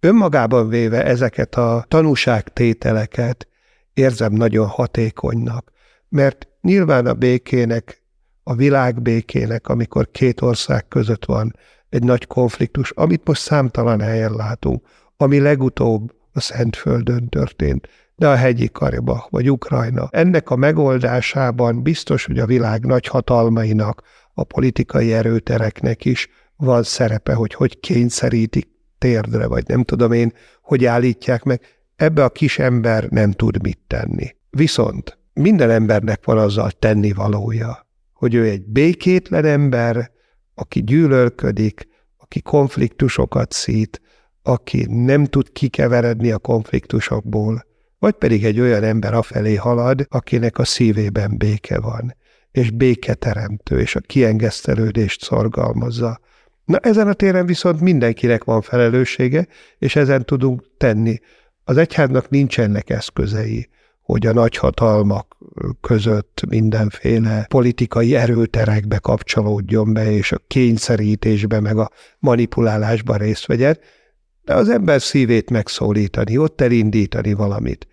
Önmagában 0.00 0.68
véve 0.68 1.04
ezeket 1.04 1.54
a 1.54 1.84
tanúságtételeket 1.88 3.48
érzem 3.94 4.32
nagyon 4.32 4.66
hatékonynak, 4.66 5.72
mert 6.08 6.48
nyilván 6.60 7.06
a 7.06 7.14
békének, 7.14 8.02
a 8.42 8.54
világ 8.54 9.02
békének, 9.02 9.68
amikor 9.68 10.10
két 10.10 10.40
ország 10.40 10.88
között 10.88 11.24
van 11.24 11.56
egy 11.88 12.02
nagy 12.02 12.26
konfliktus, 12.26 12.90
amit 12.90 13.26
most 13.26 13.40
számtalan 13.40 14.00
helyen 14.00 14.32
látunk, 14.32 14.86
ami 15.16 15.40
legutóbb 15.40 16.14
a 16.36 16.40
Szentföldön 16.40 17.28
történt, 17.28 17.88
de 18.16 18.28
a 18.28 18.34
hegyi 18.34 18.68
Karabach 18.72 19.30
vagy 19.30 19.50
Ukrajna. 19.50 20.08
Ennek 20.10 20.50
a 20.50 20.56
megoldásában 20.56 21.82
biztos, 21.82 22.24
hogy 22.24 22.38
a 22.38 22.46
világ 22.46 22.84
nagy 22.84 23.06
hatalmainak, 23.06 24.02
a 24.34 24.44
politikai 24.44 25.12
erőtereknek 25.12 26.04
is 26.04 26.28
van 26.56 26.82
szerepe, 26.82 27.34
hogy 27.34 27.54
hogy 27.54 27.80
kényszerítik 27.80 28.68
térdre, 28.98 29.46
vagy 29.46 29.64
nem 29.66 29.82
tudom 29.82 30.12
én, 30.12 30.32
hogy 30.62 30.84
állítják 30.84 31.42
meg. 31.42 31.60
Ebbe 31.96 32.24
a 32.24 32.30
kis 32.30 32.58
ember 32.58 33.08
nem 33.08 33.32
tud 33.32 33.62
mit 33.62 33.78
tenni. 33.86 34.36
Viszont 34.50 35.18
minden 35.32 35.70
embernek 35.70 36.24
van 36.24 36.38
azzal 36.38 36.70
tenni 36.70 37.12
valója, 37.12 37.86
hogy 38.12 38.34
ő 38.34 38.48
egy 38.48 38.66
békétlen 38.66 39.44
ember, 39.44 40.10
aki 40.54 40.82
gyűlölködik, 40.82 41.88
aki 42.16 42.40
konfliktusokat 42.40 43.52
szít, 43.52 44.00
aki 44.46 44.86
nem 44.88 45.24
tud 45.24 45.52
kikeveredni 45.52 46.30
a 46.30 46.38
konfliktusokból, 46.38 47.66
vagy 47.98 48.14
pedig 48.14 48.44
egy 48.44 48.60
olyan 48.60 48.82
ember 48.82 49.14
afelé 49.14 49.54
halad, 49.54 50.06
akinek 50.08 50.58
a 50.58 50.64
szívében 50.64 51.36
béke 51.36 51.80
van, 51.80 52.16
és 52.50 52.70
béketeremtő, 52.70 53.80
és 53.80 53.94
a 53.96 54.00
kiengesztelődést 54.00 55.22
szorgalmazza. 55.22 56.20
Na 56.64 56.78
ezen 56.78 57.08
a 57.08 57.12
téren 57.12 57.46
viszont 57.46 57.80
mindenkinek 57.80 58.44
van 58.44 58.60
felelőssége, 58.60 59.46
és 59.78 59.96
ezen 59.96 60.24
tudunk 60.24 60.64
tenni. 60.78 61.18
Az 61.64 61.76
egyháznak 61.76 62.30
nincsenek 62.30 62.90
eszközei, 62.90 63.68
hogy 64.02 64.26
a 64.26 64.32
nagyhatalmak 64.32 65.36
között 65.80 66.42
mindenféle 66.48 67.46
politikai 67.48 68.14
erőterekbe 68.14 68.98
kapcsolódjon 68.98 69.92
be, 69.92 70.10
és 70.10 70.32
a 70.32 70.42
kényszerítésbe, 70.46 71.60
meg 71.60 71.78
a 71.78 71.90
manipulálásban 72.18 73.18
részt 73.18 73.46
vegyen, 73.46 73.78
de 74.44 74.54
az 74.54 74.68
ember 74.68 75.02
szívét 75.02 75.50
megszólítani, 75.50 76.38
ott 76.38 76.60
elindítani 76.60 77.32
valamit. 77.32 77.86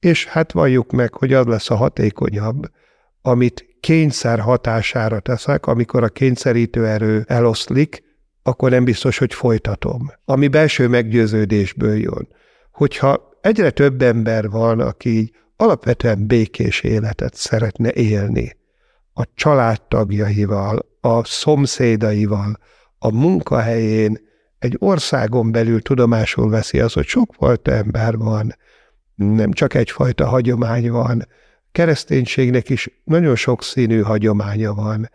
És 0.00 0.26
hát 0.26 0.52
valljuk 0.52 0.90
meg, 0.90 1.14
hogy 1.14 1.32
az 1.32 1.46
lesz 1.46 1.70
a 1.70 1.74
hatékonyabb, 1.74 2.70
amit 3.22 3.66
kényszer 3.80 4.40
hatására 4.40 5.20
teszek, 5.20 5.66
amikor 5.66 6.02
a 6.02 6.08
kényszerítő 6.08 6.86
erő 6.86 7.24
eloszlik, 7.26 8.02
akkor 8.42 8.70
nem 8.70 8.84
biztos, 8.84 9.18
hogy 9.18 9.34
folytatom. 9.34 10.12
Ami 10.24 10.48
belső 10.48 10.88
meggyőződésből 10.88 11.96
jön. 11.96 12.28
Hogyha 12.72 13.38
egyre 13.40 13.70
több 13.70 14.02
ember 14.02 14.48
van, 14.48 14.80
aki 14.80 15.32
alapvetően 15.56 16.26
békés 16.26 16.80
életet 16.80 17.34
szeretne 17.34 17.92
élni, 17.92 18.56
a 19.14 19.24
családtagjaival, 19.34 20.86
a 21.00 21.24
szomszédaival, 21.24 22.58
a 22.98 23.12
munkahelyén, 23.12 24.18
egy 24.62 24.76
országon 24.78 25.52
belül 25.52 25.82
tudomásul 25.82 26.50
veszi 26.50 26.80
az, 26.80 26.92
hogy 26.92 27.06
sokfajta 27.06 27.70
ember 27.72 28.16
van, 28.16 28.56
nem 29.14 29.52
csak 29.52 29.74
egyfajta 29.74 30.26
hagyomány 30.26 30.90
van, 30.90 31.26
kereszténységnek 31.72 32.68
is 32.68 32.88
nagyon 33.04 33.36
sokszínű 33.36 34.00
hagyománya 34.00 34.74
van, 34.74 35.10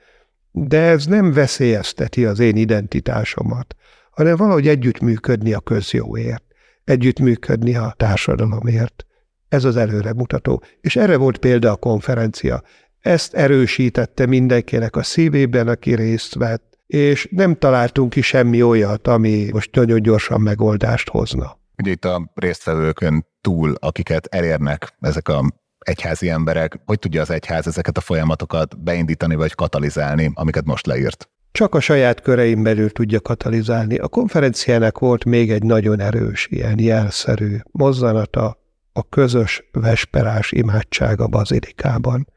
de 0.51 0.81
ez 0.81 1.05
nem 1.05 1.33
veszélyezteti 1.33 2.25
az 2.25 2.39
én 2.39 2.55
identitásomat, 2.55 3.75
hanem 4.11 4.35
valahogy 4.35 4.67
együttműködni 4.67 5.53
a 5.53 5.59
közjóért, 5.59 6.43
együttműködni 6.83 7.75
a 7.75 7.93
társadalomért. 7.97 9.05
Ez 9.49 9.63
az 9.63 9.75
előremutató. 9.75 10.63
És 10.81 10.95
erre 10.95 11.17
volt 11.17 11.37
példa 11.37 11.71
a 11.71 11.75
konferencia. 11.75 12.63
Ezt 12.99 13.33
erősítette 13.33 14.25
mindenkinek 14.25 14.95
a 14.95 15.03
szívében, 15.03 15.67
aki 15.67 15.95
részt 15.95 16.35
vett, 16.35 16.66
és 16.87 17.27
nem 17.31 17.55
találtunk 17.55 18.09
ki 18.09 18.21
semmi 18.21 18.61
olyat, 18.61 19.07
ami 19.07 19.49
most 19.51 19.75
nagyon 19.75 20.01
gyorsan 20.01 20.41
megoldást 20.41 21.09
hozna. 21.09 21.59
Ugye 21.77 21.91
itt 21.91 22.05
a 22.05 22.31
résztvevőkön 22.35 23.25
túl, 23.41 23.75
akiket 23.79 24.25
elérnek 24.25 24.95
ezek 24.99 25.27
a 25.27 25.43
egyházi 25.79 26.29
emberek, 26.29 26.79
hogy 26.85 26.99
tudja 26.99 27.21
az 27.21 27.29
egyház 27.29 27.67
ezeket 27.67 27.97
a 27.97 28.01
folyamatokat 28.01 28.83
beindítani 28.83 29.35
vagy 29.35 29.55
katalizálni, 29.55 30.31
amiket 30.33 30.65
most 30.65 30.85
leírt? 30.85 31.29
Csak 31.51 31.75
a 31.75 31.79
saját 31.79 32.21
köreim 32.21 32.63
belül 32.63 32.91
tudja 32.91 33.19
katalizálni. 33.19 33.97
A 33.97 34.07
konferenciának 34.07 34.99
volt 34.99 35.25
még 35.25 35.51
egy 35.51 35.63
nagyon 35.63 35.99
erős, 35.99 36.47
ilyen 36.51 36.79
jelszerű 36.79 37.57
mozzanata, 37.71 38.57
a 38.93 39.09
közös 39.09 39.63
vesperás 39.71 40.51
imádság 40.51 41.21
a 41.21 41.27
bazilikában. 41.27 42.27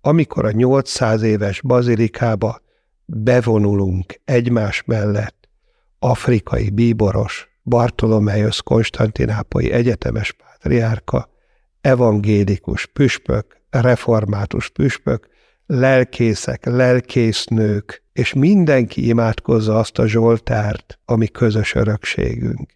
Amikor 0.00 0.44
a 0.44 0.50
800 0.50 1.22
éves 1.22 1.60
bazilikába 1.62 2.60
bevonulunk 3.12 4.20
egymás 4.24 4.82
mellett, 4.86 5.48
afrikai 5.98 6.70
bíboros, 6.70 7.48
Bartolomeusz 7.62 8.58
Konstantinápolyi 8.58 9.72
egyetemes 9.72 10.32
pátriárka, 10.32 11.28
evangélikus 11.80 12.86
püspök, 12.86 13.60
református 13.70 14.68
püspök, 14.68 15.28
lelkészek, 15.66 16.64
lelkésznők, 16.64 18.02
és 18.12 18.32
mindenki 18.32 19.08
imádkozza 19.08 19.78
azt 19.78 19.98
a 19.98 20.06
Zsoltárt, 20.06 20.98
ami 21.04 21.28
közös 21.28 21.74
örökségünk. 21.74 22.70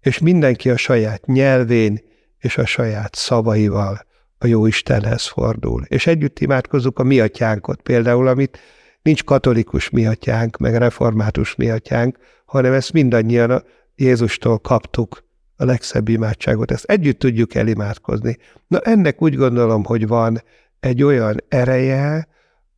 És 0.00 0.18
mindenki 0.18 0.70
a 0.70 0.76
saját 0.76 1.26
nyelvén 1.26 2.00
és 2.38 2.58
a 2.58 2.66
saját 2.66 3.14
szavaival 3.14 4.06
a 4.38 4.46
jó 4.46 4.66
Istenhez 4.66 5.26
fordul. 5.26 5.84
És 5.88 6.06
együtt 6.06 6.38
imádkozunk 6.38 6.98
a 6.98 7.02
mi 7.02 7.20
atyánkot 7.20 7.80
például, 7.80 8.28
amit 8.28 8.58
nincs 9.06 9.24
katolikus 9.24 9.90
mi 9.90 10.06
atyánk, 10.06 10.56
meg 10.56 10.74
református 10.74 11.54
mi 11.54 11.70
atyánk, 11.70 12.18
hanem 12.44 12.72
ezt 12.72 12.92
mindannyian 12.92 13.50
a 13.50 13.62
Jézustól 13.94 14.58
kaptuk 14.58 15.24
a 15.56 15.64
legszebb 15.64 16.08
imádságot. 16.08 16.70
Ezt 16.70 16.84
együtt 16.84 17.18
tudjuk 17.18 17.54
elimádkozni. 17.54 18.36
Na 18.66 18.78
ennek 18.78 19.22
úgy 19.22 19.34
gondolom, 19.34 19.84
hogy 19.84 20.06
van 20.06 20.42
egy 20.80 21.02
olyan 21.02 21.36
ereje, 21.48 22.28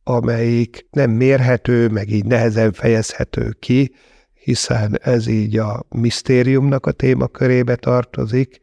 amelyik 0.03 0.87
nem 0.91 1.11
mérhető, 1.11 1.87
meg 1.87 2.09
így 2.09 2.25
nehezen 2.25 2.71
fejezhető 2.71 3.55
ki, 3.59 3.95
hiszen 4.33 4.99
ez 5.01 5.27
így 5.27 5.57
a 5.57 5.85
misztériumnak 5.89 6.85
a 6.85 6.91
témakörébe 6.91 7.75
tartozik, 7.75 8.59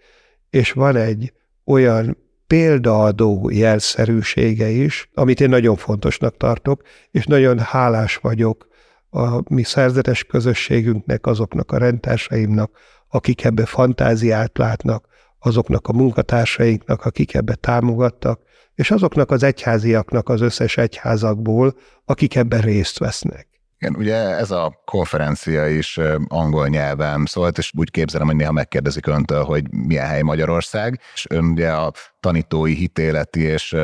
és 0.50 0.72
van 0.72 0.96
egy 0.96 1.32
olyan 1.64 2.16
példaadó 2.46 3.50
jelszerűsége 3.52 4.68
is, 4.68 5.10
amit 5.14 5.40
én 5.40 5.48
nagyon 5.48 5.76
fontosnak 5.76 6.36
tartok, 6.36 6.82
és 7.10 7.24
nagyon 7.24 7.58
hálás 7.58 8.16
vagyok 8.16 8.66
a 9.10 9.54
mi 9.54 9.62
szerzetes 9.62 10.24
közösségünknek, 10.24 11.26
azoknak 11.26 11.72
a 11.72 11.78
rendtársaimnak, 11.78 12.70
akik 13.08 13.44
ebbe 13.44 13.66
fantáziát 13.66 14.58
látnak, 14.58 15.06
azoknak 15.38 15.88
a 15.88 15.92
munkatársainknak, 15.92 17.04
akik 17.04 17.34
ebbe 17.34 17.54
támogattak, 17.54 18.40
és 18.74 18.90
azoknak 18.90 19.30
az 19.30 19.42
egyháziaknak 19.42 20.28
az 20.28 20.40
összes 20.40 20.76
egyházakból, 20.76 21.74
akik 22.04 22.34
ebben 22.34 22.60
részt 22.60 22.98
vesznek. 22.98 23.55
Igen, 23.86 24.00
ugye 24.00 24.14
ez 24.14 24.50
a 24.50 24.82
konferencia 24.84 25.68
is 25.68 26.00
angol 26.28 26.68
nyelven 26.68 27.24
szólt, 27.26 27.58
és 27.58 27.72
úgy 27.78 27.90
képzelem, 27.90 28.26
hogy 28.26 28.36
néha 28.36 28.52
megkérdezik 28.52 29.06
öntől, 29.06 29.44
hogy 29.44 29.72
milyen 29.72 30.06
hely 30.06 30.22
Magyarország, 30.22 31.00
és 31.14 31.26
ön 31.28 31.44
ugye 31.44 31.72
a 31.72 31.92
tanítói, 32.20 32.74
hitéleti 32.74 33.40
és 33.40 33.76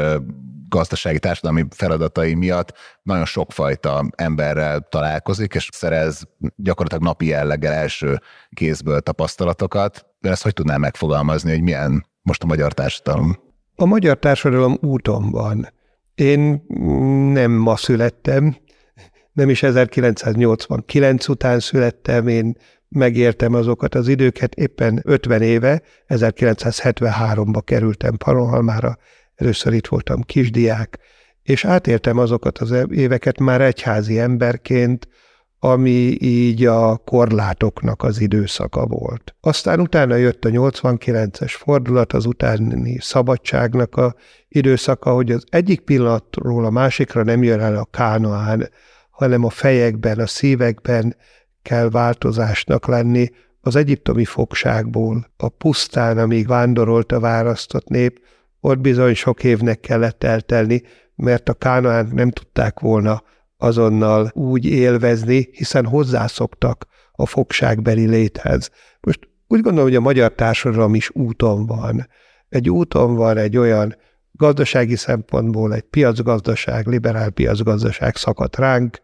gazdasági, 0.68 1.18
társadalmi 1.18 1.64
feladatai 1.70 2.34
miatt 2.34 2.72
nagyon 3.02 3.24
sokfajta 3.24 4.04
emberrel 4.16 4.80
találkozik, 4.80 5.54
és 5.54 5.68
szerez 5.72 6.22
gyakorlatilag 6.56 7.04
napi 7.04 7.26
jelleggel 7.26 7.72
első 7.72 8.20
kézből 8.50 9.00
tapasztalatokat. 9.00 10.06
De 10.20 10.30
ezt 10.30 10.42
hogy 10.42 10.54
tudnám 10.54 10.80
megfogalmazni, 10.80 11.50
hogy 11.50 11.62
milyen 11.62 12.06
most 12.22 12.42
a 12.42 12.46
magyar 12.46 12.72
társadalom? 12.72 13.38
A 13.76 13.84
magyar 13.84 14.18
társadalom 14.18 14.78
úton 14.80 15.30
van. 15.30 15.68
Én 16.14 16.64
nem 17.32 17.50
ma 17.50 17.76
születtem, 17.76 18.56
nem 19.33 19.51
is 19.51 19.62
1989 19.62 21.29
után 21.29 21.61
születtem, 21.61 22.29
én 22.29 22.57
megértem 22.88 23.55
azokat 23.55 23.95
az 23.95 24.09
időket, 24.09 24.55
éppen 24.55 25.01
50 25.05 25.42
éve, 25.42 25.83
1973-ba 26.09 27.61
kerültem 27.64 28.16
Palohalmára, 28.16 28.99
először 29.35 29.73
itt 29.73 29.87
voltam 29.87 30.21
kisdiák, 30.21 30.99
és 31.42 31.64
átértem 31.64 32.18
azokat 32.18 32.59
az 32.59 32.75
éveket 32.90 33.38
már 33.38 33.61
egyházi 33.61 34.18
emberként, 34.18 35.09
ami 35.59 36.16
így 36.21 36.66
a 36.66 36.97
korlátoknak 36.97 38.03
az 38.03 38.21
időszaka 38.21 38.87
volt. 38.87 39.35
Aztán 39.40 39.81
utána 39.81 40.14
jött 40.14 40.45
a 40.45 40.49
89-es 40.49 41.55
fordulat, 41.59 42.12
az 42.12 42.27
utáni 42.27 42.99
szabadságnak 43.01 43.97
a 43.97 44.14
időszaka, 44.49 45.12
hogy 45.12 45.33
az 45.33 45.45
egyik 45.51 45.81
pillanatról 45.81 46.64
a 46.64 46.71
másikra 46.71 47.23
nem 47.23 47.42
jön 47.42 47.61
el 47.61 47.77
a 47.77 47.85
kánoán, 47.90 48.68
hanem 49.22 49.44
a 49.44 49.50
fejekben, 49.50 50.18
a 50.18 50.26
szívekben 50.26 51.16
kell 51.62 51.88
változásnak 51.90 52.87
lenni, 52.87 53.30
az 53.61 53.76
egyiptomi 53.76 54.24
fogságból, 54.24 55.30
a 55.37 55.48
pusztán, 55.48 56.18
amíg 56.18 56.46
vándorolt 56.46 57.12
a 57.12 57.20
választott 57.20 57.88
nép, 57.88 58.20
ott 58.61 58.78
bizony 58.78 59.14
sok 59.14 59.44
évnek 59.44 59.80
kellett 59.80 60.24
eltelni, 60.24 60.82
mert 61.14 61.48
a 61.48 61.54
kánoánt 61.54 62.12
nem 62.12 62.30
tudták 62.30 62.80
volna 62.80 63.22
azonnal 63.56 64.30
úgy 64.35 64.64
élvezni, 64.64 65.48
hiszen 65.52 65.87
hozzászoktak 65.87 66.87
a 67.12 67.26
fogságbeli 67.26 68.06
léthez. 68.06 68.70
Most 69.00 69.18
úgy 69.46 69.61
gondolom, 69.61 69.88
hogy 69.88 69.96
a 69.96 70.00
magyar 70.00 70.32
társadalom 70.32 70.94
is 70.94 71.11
úton 71.11 71.66
van. 71.66 72.08
Egy 72.48 72.70
úton 72.70 73.14
van 73.14 73.37
egy 73.37 73.56
olyan 73.56 73.96
gazdasági 74.32 74.96
szempontból 74.96 75.74
egy 75.74 75.82
piacgazdaság, 75.82 76.87
liberál 76.87 77.30
piacgazdaság 77.30 78.16
szakadt 78.16 78.56
ránk, 78.56 79.00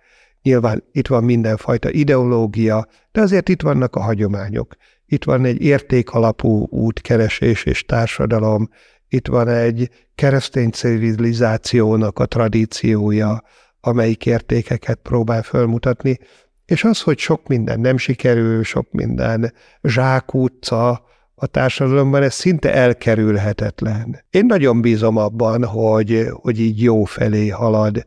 nyilván 0.48 0.84
itt 0.92 1.06
van 1.06 1.24
mindenfajta 1.24 1.90
ideológia, 1.90 2.86
de 3.12 3.20
azért 3.20 3.48
itt 3.48 3.62
vannak 3.62 3.96
a 3.96 4.00
hagyományok. 4.00 4.76
Itt 5.06 5.24
van 5.24 5.44
egy 5.44 5.62
értékalapú 5.62 6.66
útkeresés 6.70 7.64
és 7.64 7.84
társadalom, 7.84 8.68
itt 9.08 9.26
van 9.26 9.48
egy 9.48 9.90
keresztény 10.14 10.70
civilizációnak 10.70 12.18
a 12.18 12.26
tradíciója, 12.26 13.42
amelyik 13.80 14.26
értékeket 14.26 14.98
próbál 15.02 15.42
fölmutatni, 15.42 16.18
és 16.66 16.84
az, 16.84 17.00
hogy 17.00 17.18
sok 17.18 17.46
minden 17.46 17.80
nem 17.80 17.96
sikerül, 17.96 18.64
sok 18.64 18.90
minden 18.90 19.52
zsákutca 19.82 21.04
a 21.34 21.46
társadalomban, 21.46 22.22
ez 22.22 22.34
szinte 22.34 22.74
elkerülhetetlen. 22.74 24.24
Én 24.30 24.46
nagyon 24.46 24.80
bízom 24.80 25.16
abban, 25.16 25.64
hogy, 25.64 26.26
hogy 26.32 26.60
így 26.60 26.82
jó 26.82 27.04
felé 27.04 27.48
halad 27.48 28.04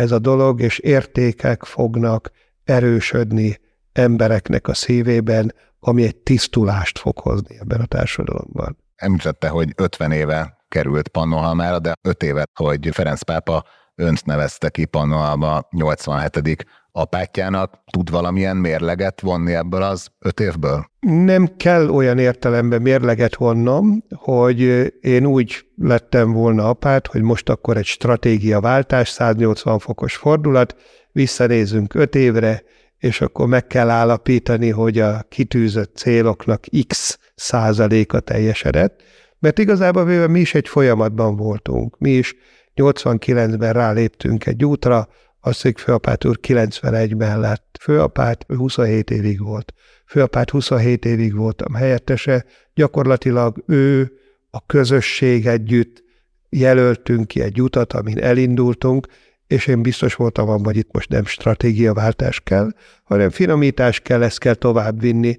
ez 0.00 0.10
a 0.10 0.18
dolog, 0.18 0.60
és 0.60 0.78
értékek 0.78 1.64
fognak 1.64 2.30
erősödni 2.64 3.58
embereknek 3.92 4.68
a 4.68 4.74
szívében, 4.74 5.54
ami 5.80 6.02
egy 6.02 6.16
tisztulást 6.16 6.98
fog 6.98 7.18
hozni 7.18 7.58
ebben 7.60 7.80
a 7.80 7.86
társadalomban. 7.86 8.76
Említette, 8.96 9.48
hogy 9.48 9.72
50 9.76 10.12
éve 10.12 10.64
került 10.68 11.08
Pannonhalmára, 11.08 11.78
de 11.78 11.92
öt 12.02 12.22
évet, 12.22 12.50
hogy 12.54 12.88
Ferenc 12.92 13.22
pápa 13.22 13.64
önt 13.94 14.24
nevezte 14.24 14.68
ki 14.68 14.84
Pannonhalma 14.84 15.62
87 15.70 16.64
apátjának. 16.92 17.82
Tud 17.90 18.10
valamilyen 18.10 18.56
mérleget 18.56 19.20
vonni 19.20 19.54
ebből 19.54 19.82
az 19.82 20.08
öt 20.18 20.40
évből? 20.40 20.90
Nem 21.00 21.56
kell 21.56 21.88
olyan 21.88 22.18
értelemben 22.18 22.82
mérleget 22.82 23.36
vonnom, 23.36 24.04
hogy 24.14 24.60
én 25.00 25.26
úgy 25.26 25.66
lettem 25.76 26.32
volna 26.32 26.68
apát, 26.68 27.06
hogy 27.06 27.22
most 27.22 27.48
akkor 27.48 27.76
egy 27.76 27.84
stratégiaváltás, 27.84 29.08
180 29.08 29.78
fokos 29.78 30.16
fordulat, 30.16 30.76
visszanézünk 31.12 31.94
öt 31.94 32.14
évre, 32.14 32.62
és 32.98 33.20
akkor 33.20 33.46
meg 33.46 33.66
kell 33.66 33.90
állapítani, 33.90 34.70
hogy 34.70 34.98
a 34.98 35.22
kitűzött 35.28 35.96
céloknak 35.96 36.64
x 36.86 37.18
százaléka 37.34 38.20
teljesedett, 38.20 39.02
mert 39.38 39.58
igazából 39.58 40.04
véve 40.04 40.26
mi 40.26 40.40
is 40.40 40.54
egy 40.54 40.68
folyamatban 40.68 41.36
voltunk. 41.36 41.98
Mi 41.98 42.10
is 42.10 42.34
89-ben 42.76 43.72
ráléptünk 43.72 44.46
egy 44.46 44.64
útra, 44.64 45.08
Asszék 45.40 45.78
főapát 45.78 46.24
úr 46.24 46.38
91-ben 46.42 47.40
lett 47.40 47.76
főapát, 47.80 48.44
ő 48.48 48.56
27 48.56 49.10
évig 49.10 49.42
volt. 49.42 49.72
Főapát 50.06 50.50
27 50.50 51.04
évig 51.04 51.34
voltam 51.34 51.74
helyettese, 51.74 52.44
gyakorlatilag 52.74 53.62
ő, 53.66 54.12
a 54.50 54.66
közösség 54.66 55.46
együtt 55.46 56.02
jelöltünk 56.48 57.28
ki 57.28 57.40
egy 57.40 57.62
utat, 57.62 57.92
amin 57.92 58.18
elindultunk, 58.18 59.06
és 59.46 59.66
én 59.66 59.82
biztos 59.82 60.14
voltam 60.14 60.48
abban, 60.48 60.64
hogy 60.64 60.76
itt 60.76 60.92
most 60.92 61.08
nem 61.08 61.24
stratégiaváltás 61.24 62.40
kell, 62.40 62.70
hanem 63.04 63.30
finomítás 63.30 64.00
kell, 64.00 64.22
ezt 64.22 64.38
kell 64.38 64.54
továbbvinni, 64.54 65.38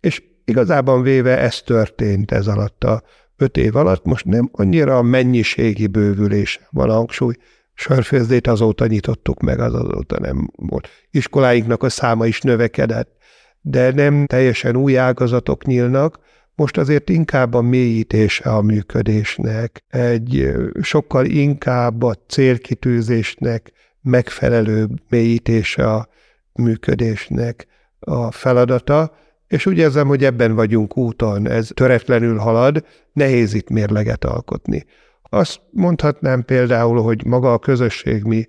és 0.00 0.22
igazában 0.44 1.02
véve 1.02 1.38
ez 1.38 1.62
történt 1.62 2.30
ez 2.30 2.46
alatt 2.46 2.84
a 2.84 3.02
öt 3.36 3.56
év 3.56 3.76
alatt. 3.76 4.04
Most 4.04 4.24
nem 4.24 4.48
annyira 4.52 4.96
a 4.96 5.02
mennyiségi 5.02 5.86
bővülés 5.86 6.60
van 6.70 6.90
a 6.90 6.94
hangsúly, 6.94 7.34
sörfőzdét 7.74 8.46
azóta 8.46 8.86
nyitottuk 8.86 9.40
meg, 9.40 9.60
az 9.60 9.74
azóta 9.74 10.20
nem 10.20 10.50
volt. 10.56 10.88
Iskoláinknak 11.10 11.82
a 11.82 11.88
száma 11.88 12.26
is 12.26 12.40
növekedett, 12.40 13.16
de 13.60 13.92
nem 13.92 14.26
teljesen 14.26 14.76
új 14.76 14.98
ágazatok 14.98 15.64
nyílnak, 15.64 16.18
most 16.54 16.78
azért 16.78 17.08
inkább 17.08 17.54
a 17.54 17.60
mélyítése 17.60 18.50
a 18.50 18.62
működésnek, 18.62 19.84
egy 19.88 20.52
sokkal 20.82 21.24
inkább 21.24 22.02
a 22.02 22.14
célkitűzésnek 22.28 23.72
megfelelő 24.02 24.88
mélyítése 25.08 25.92
a 25.92 26.08
működésnek 26.52 27.66
a 27.98 28.30
feladata, 28.30 29.16
és 29.48 29.66
úgy 29.66 29.78
érzem, 29.78 30.06
hogy 30.06 30.24
ebben 30.24 30.54
vagyunk 30.54 30.96
úton, 30.96 31.48
ez 31.48 31.70
töretlenül 31.74 32.36
halad, 32.38 32.84
nehéz 33.12 33.54
itt 33.54 33.70
mérleget 33.70 34.24
alkotni. 34.24 34.84
Azt 35.32 35.60
mondhatnám 35.70 36.44
például, 36.44 37.02
hogy 37.02 37.24
maga 37.24 37.52
a 37.52 37.58
közösség 37.58 38.22
mi 38.22 38.48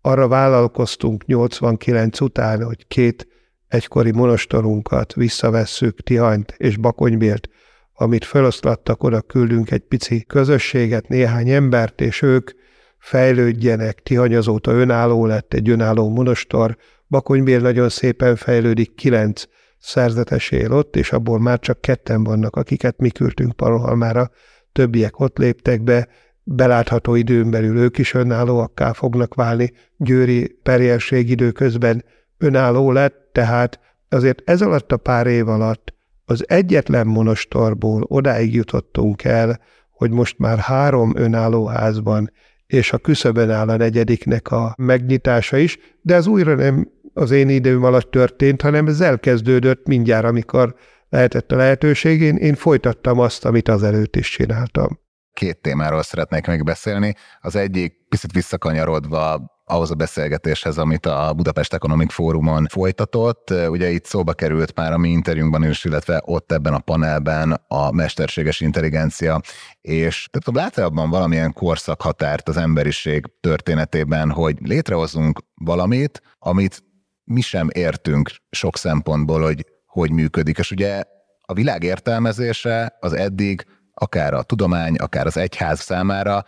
arra 0.00 0.28
vállalkoztunk 0.28 1.24
89 1.24 2.20
után, 2.20 2.64
hogy 2.64 2.86
két 2.86 3.26
egykori 3.68 4.10
monostorunkat 4.10 5.14
visszavesszük, 5.14 6.02
Tihanyt 6.02 6.54
és 6.56 6.76
Bakonybért, 6.76 7.48
amit 7.92 8.24
feloszlattak, 8.24 9.02
oda 9.02 9.20
küldünk 9.20 9.70
egy 9.70 9.80
pici 9.80 10.24
közösséget, 10.24 11.08
néhány 11.08 11.48
embert, 11.48 12.00
és 12.00 12.22
ők 12.22 12.50
fejlődjenek. 12.98 14.02
Tihany 14.02 14.36
azóta 14.36 14.72
önálló 14.72 15.26
lett, 15.26 15.54
egy 15.54 15.68
önálló 15.68 16.08
monostor, 16.08 16.76
Bakonybér 17.08 17.62
nagyon 17.62 17.88
szépen 17.88 18.36
fejlődik, 18.36 18.94
kilenc 18.94 19.44
szerzetes 19.78 20.50
él 20.50 20.72
ott, 20.72 20.96
és 20.96 21.12
abból 21.12 21.40
már 21.40 21.58
csak 21.58 21.80
ketten 21.80 22.24
vannak, 22.24 22.56
akiket 22.56 22.98
mi 22.98 23.10
küldtünk 23.10 23.56
Parohalmára, 23.56 24.30
többiek 24.76 25.20
ott 25.20 25.38
léptek 25.38 25.82
be, 25.82 26.08
belátható 26.42 27.14
időn 27.14 27.50
belül 27.50 27.76
ők 27.76 27.98
is 27.98 28.14
önállóakká 28.14 28.92
fognak 28.92 29.34
válni. 29.34 29.72
Győri 29.96 30.58
perjelség 30.62 31.30
időközben 31.30 32.04
önálló 32.38 32.92
lett, 32.92 33.28
tehát 33.32 33.80
azért 34.08 34.42
ez 34.44 34.62
alatt 34.62 34.92
a 34.92 34.96
pár 34.96 35.26
év 35.26 35.48
alatt 35.48 35.94
az 36.24 36.44
egyetlen 36.48 37.06
monostorból 37.06 38.02
odáig 38.02 38.54
jutottunk 38.54 39.24
el, 39.24 39.60
hogy 39.90 40.10
most 40.10 40.38
már 40.38 40.58
három 40.58 41.12
önálló 41.16 41.66
házban, 41.66 42.30
és 42.66 42.92
a 42.92 42.98
küszöbön 42.98 43.50
áll 43.50 43.68
a 43.68 43.76
negyediknek 43.76 44.50
a 44.50 44.74
megnyitása 44.78 45.56
is, 45.56 45.78
de 46.02 46.14
ez 46.14 46.26
újra 46.26 46.54
nem 46.54 46.90
az 47.14 47.30
én 47.30 47.48
időm 47.48 47.84
alatt 47.84 48.10
történt, 48.10 48.62
hanem 48.62 48.86
ez 48.86 49.00
elkezdődött 49.00 49.86
mindjárt, 49.86 50.24
amikor 50.24 50.74
lehetett 51.08 51.52
a 51.52 51.56
lehetőség. 51.56 52.20
Én, 52.20 52.36
én 52.36 52.54
folytattam 52.54 53.18
azt, 53.18 53.44
amit 53.44 53.68
azelőtt 53.68 54.16
is 54.16 54.30
csináltam. 54.30 54.98
Két 55.32 55.60
témáról 55.60 56.02
szeretnék 56.02 56.46
még 56.46 56.64
beszélni. 56.64 57.14
Az 57.40 57.56
egyik 57.56 57.94
picit 58.08 58.32
visszakanyarodva 58.32 59.54
ahhoz 59.68 59.90
a 59.90 59.94
beszélgetéshez, 59.94 60.78
amit 60.78 61.06
a 61.06 61.32
Budapest 61.36 61.74
Economic 61.74 62.12
Fórumon 62.12 62.66
folytatott. 62.66 63.50
Ugye 63.50 63.90
itt 63.90 64.04
szóba 64.04 64.32
került 64.32 64.74
már 64.74 64.92
a 64.92 64.98
mi 64.98 65.08
interjúnkban 65.08 65.64
is, 65.64 65.84
illetve 65.84 66.22
ott 66.24 66.52
ebben 66.52 66.74
a 66.74 66.78
panelben 66.78 67.64
a 67.68 67.92
mesterséges 67.92 68.60
intelligencia, 68.60 69.40
és 69.80 70.28
tehát 70.30 70.62
lát 70.62 70.78
abban 70.86 71.10
valamilyen 71.10 71.52
korszakhatárt 71.52 72.48
az 72.48 72.56
emberiség 72.56 73.24
történetében, 73.40 74.30
hogy 74.30 74.56
létrehozunk 74.60 75.40
valamit, 75.54 76.22
amit 76.38 76.84
mi 77.24 77.40
sem 77.40 77.68
értünk 77.72 78.30
sok 78.50 78.76
szempontból, 78.76 79.42
hogy 79.42 79.64
hogy 80.00 80.10
működik. 80.10 80.58
És 80.58 80.70
ugye 80.70 81.02
a 81.40 81.52
világ 81.52 81.82
értelmezése 81.82 82.96
az 83.00 83.12
eddig 83.12 83.64
akár 83.94 84.34
a 84.34 84.42
tudomány, 84.42 84.94
akár 84.94 85.26
az 85.26 85.36
egyház 85.36 85.80
számára 85.80 86.44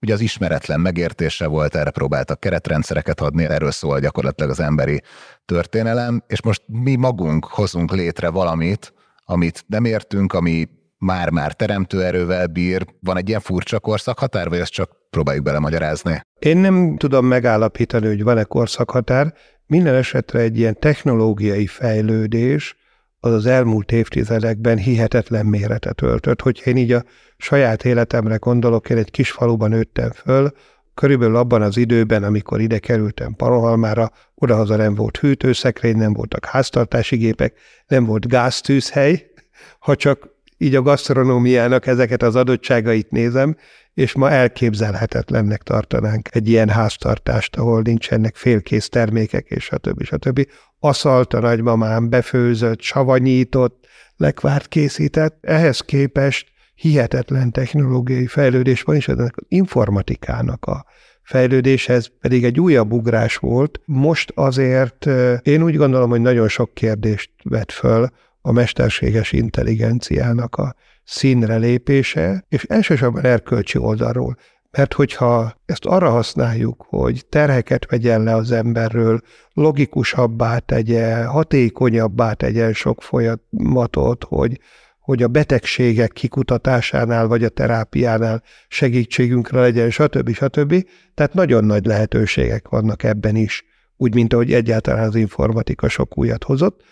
ugye 0.00 0.12
az 0.12 0.20
ismeretlen 0.20 0.80
megértése 0.80 1.46
volt, 1.46 1.74
erre 1.74 1.90
próbáltak 1.90 2.40
keretrendszereket 2.40 3.20
adni, 3.20 3.44
erről 3.44 3.70
szól 3.70 4.00
gyakorlatilag 4.00 4.50
az 4.50 4.60
emberi 4.60 5.02
történelem, 5.44 6.22
és 6.26 6.42
most 6.42 6.62
mi 6.66 6.96
magunk 6.96 7.44
hozunk 7.44 7.92
létre 7.92 8.28
valamit, 8.28 8.94
amit 9.24 9.64
nem 9.66 9.84
értünk, 9.84 10.32
ami 10.32 10.68
már-már 10.98 11.52
teremtő 11.52 12.04
erővel 12.04 12.46
bír. 12.46 12.86
Van 13.00 13.16
egy 13.16 13.28
ilyen 13.28 13.40
furcsa 13.40 13.80
korszakhatár, 13.80 14.48
vagy 14.48 14.58
ezt 14.58 14.72
csak 14.72 14.90
próbáljuk 15.10 15.44
belemagyarázni? 15.44 16.20
Én 16.38 16.56
nem 16.56 16.96
tudom 16.96 17.26
megállapítani, 17.26 18.06
hogy 18.06 18.22
van-e 18.22 18.44
korszakhatár. 18.44 19.34
Minden 19.66 19.94
esetre 19.94 20.38
egy 20.38 20.58
ilyen 20.58 20.78
technológiai 20.78 21.66
fejlődés, 21.66 22.76
az 23.24 23.32
az 23.32 23.46
elmúlt 23.46 23.92
évtizedekben 23.92 24.78
hihetetlen 24.78 25.46
méretet 25.46 26.02
öltött. 26.02 26.40
Hogyha 26.42 26.70
én 26.70 26.76
így 26.76 26.92
a 26.92 27.04
saját 27.36 27.84
életemre 27.84 28.36
gondolok, 28.36 28.90
én 28.90 28.96
egy 28.96 29.10
kis 29.10 29.30
faluban 29.30 29.70
nőttem 29.70 30.10
föl, 30.10 30.52
körülbelül 30.94 31.36
abban 31.36 31.62
az 31.62 31.76
időben, 31.76 32.22
amikor 32.24 32.60
ide 32.60 32.78
kerültem 32.78 33.34
Parohalmára, 33.34 34.10
odahaza 34.34 34.76
nem 34.76 34.94
volt 34.94 35.16
hűtőszekrény, 35.16 35.96
nem 35.96 36.12
voltak 36.12 36.44
háztartási 36.44 37.16
gépek, 37.16 37.58
nem 37.86 38.04
volt 38.04 38.28
gáztűzhely, 38.28 39.30
ha 39.78 39.96
csak 39.96 40.28
így 40.62 40.74
a 40.74 40.82
gasztronómiának 40.82 41.86
ezeket 41.86 42.22
az 42.22 42.36
adottságait 42.36 43.10
nézem, 43.10 43.56
és 43.94 44.14
ma 44.14 44.30
elképzelhetetlennek 44.30 45.62
tartanánk 45.62 46.28
egy 46.34 46.48
ilyen 46.48 46.68
háztartást, 46.68 47.56
ahol 47.56 47.82
nincsenek 47.82 48.36
félkész 48.36 48.88
termékek, 48.88 49.46
és 49.48 49.64
stb. 49.64 50.02
stb. 50.02 50.46
Aszalt 50.78 51.34
a 51.34 51.40
nagymamám, 51.40 52.08
befőzött, 52.08 52.80
savanyított, 52.80 53.86
lekvárt 54.16 54.68
készített. 54.68 55.38
Ehhez 55.40 55.80
képest 55.80 56.46
hihetetlen 56.74 57.50
technológiai 57.50 58.26
fejlődés 58.26 58.82
van, 58.82 58.96
és 58.96 59.08
az 59.08 59.30
informatikának 59.48 60.64
a 60.64 60.86
fejlődéshez 61.22 62.10
pedig 62.20 62.44
egy 62.44 62.60
újabb 62.60 62.92
ugrás 62.92 63.36
volt. 63.36 63.80
Most 63.84 64.32
azért 64.34 65.06
én 65.42 65.62
úgy 65.62 65.76
gondolom, 65.76 66.10
hogy 66.10 66.20
nagyon 66.20 66.48
sok 66.48 66.74
kérdést 66.74 67.30
vet 67.42 67.72
föl 67.72 68.08
a 68.42 68.52
mesterséges 68.52 69.32
intelligenciának 69.32 70.56
a 70.56 70.74
színre 71.04 71.56
lépése, 71.56 72.44
és 72.48 72.64
elsősorban 72.64 73.24
erkölcsi 73.24 73.78
oldalról. 73.78 74.36
Mert 74.70 74.92
hogyha 74.92 75.60
ezt 75.66 75.84
arra 75.84 76.10
használjuk, 76.10 76.84
hogy 76.88 77.26
terheket 77.28 77.90
vegyen 77.90 78.22
le 78.22 78.34
az 78.34 78.50
emberről, 78.50 79.20
logikusabbá 79.52 80.58
tegye, 80.58 81.24
hatékonyabbá 81.24 82.32
tegyen 82.32 82.72
sok 82.72 83.02
folyamatot, 83.02 84.24
hogy, 84.24 84.60
hogy 84.98 85.22
a 85.22 85.28
betegségek 85.28 86.12
kikutatásánál 86.12 87.26
vagy 87.26 87.44
a 87.44 87.48
terápiánál 87.48 88.42
segítségünkre 88.68 89.60
legyen, 89.60 89.90
stb. 89.90 90.32
stb. 90.32 90.86
Tehát 91.14 91.34
nagyon 91.34 91.64
nagy 91.64 91.86
lehetőségek 91.86 92.68
vannak 92.68 93.02
ebben 93.02 93.36
is, 93.36 93.64
úgy, 93.96 94.14
mint 94.14 94.32
ahogy 94.32 94.52
egyáltalán 94.52 95.08
az 95.08 95.14
informatika 95.14 95.88
sok 95.88 96.18
újat 96.18 96.44
hozott 96.44 96.82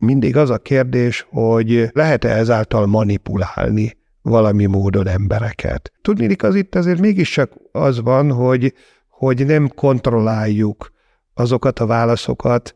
mindig 0.00 0.36
az 0.36 0.50
a 0.50 0.58
kérdés, 0.58 1.26
hogy 1.30 1.88
lehet-e 1.92 2.28
ezáltal 2.28 2.86
manipulálni 2.86 3.96
valami 4.22 4.66
módon 4.66 5.06
embereket. 5.06 5.92
Tudnélik, 6.02 6.42
az 6.42 6.54
itt 6.54 6.74
azért 6.74 7.00
mégiscsak 7.00 7.52
az 7.72 8.00
van, 8.00 8.32
hogy, 8.32 8.74
hogy 9.08 9.46
nem 9.46 9.68
kontrolláljuk 9.68 10.92
azokat 11.34 11.78
a 11.78 11.86
válaszokat, 11.86 12.74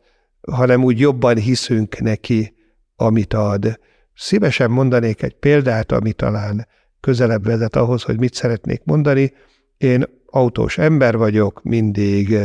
hanem 0.51 0.83
úgy 0.83 0.99
jobban 0.99 1.37
hiszünk 1.37 1.99
neki, 1.99 2.53
amit 2.95 3.33
ad. 3.33 3.79
Szívesen 4.13 4.71
mondanék 4.71 5.21
egy 5.21 5.35
példát, 5.35 5.91
ami 5.91 6.13
talán 6.13 6.67
közelebb 6.99 7.45
vezet 7.45 7.75
ahhoz, 7.75 8.03
hogy 8.03 8.19
mit 8.19 8.33
szeretnék 8.33 8.81
mondani. 8.83 9.33
Én 9.77 10.03
autós 10.25 10.77
ember 10.77 11.17
vagyok, 11.17 11.63
mindig 11.63 12.37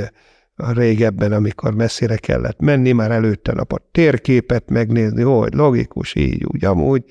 régebben, 0.72 1.32
amikor 1.32 1.74
messzire 1.74 2.16
kellett 2.16 2.58
menni, 2.60 2.92
már 2.92 3.10
előtte 3.10 3.52
nap 3.52 3.72
a 3.72 3.88
térképet 3.92 4.70
megnézni, 4.70 5.22
hogy 5.22 5.54
logikus, 5.54 6.14
így, 6.14 6.44
úgy, 6.44 6.64
amúgy, 6.64 7.04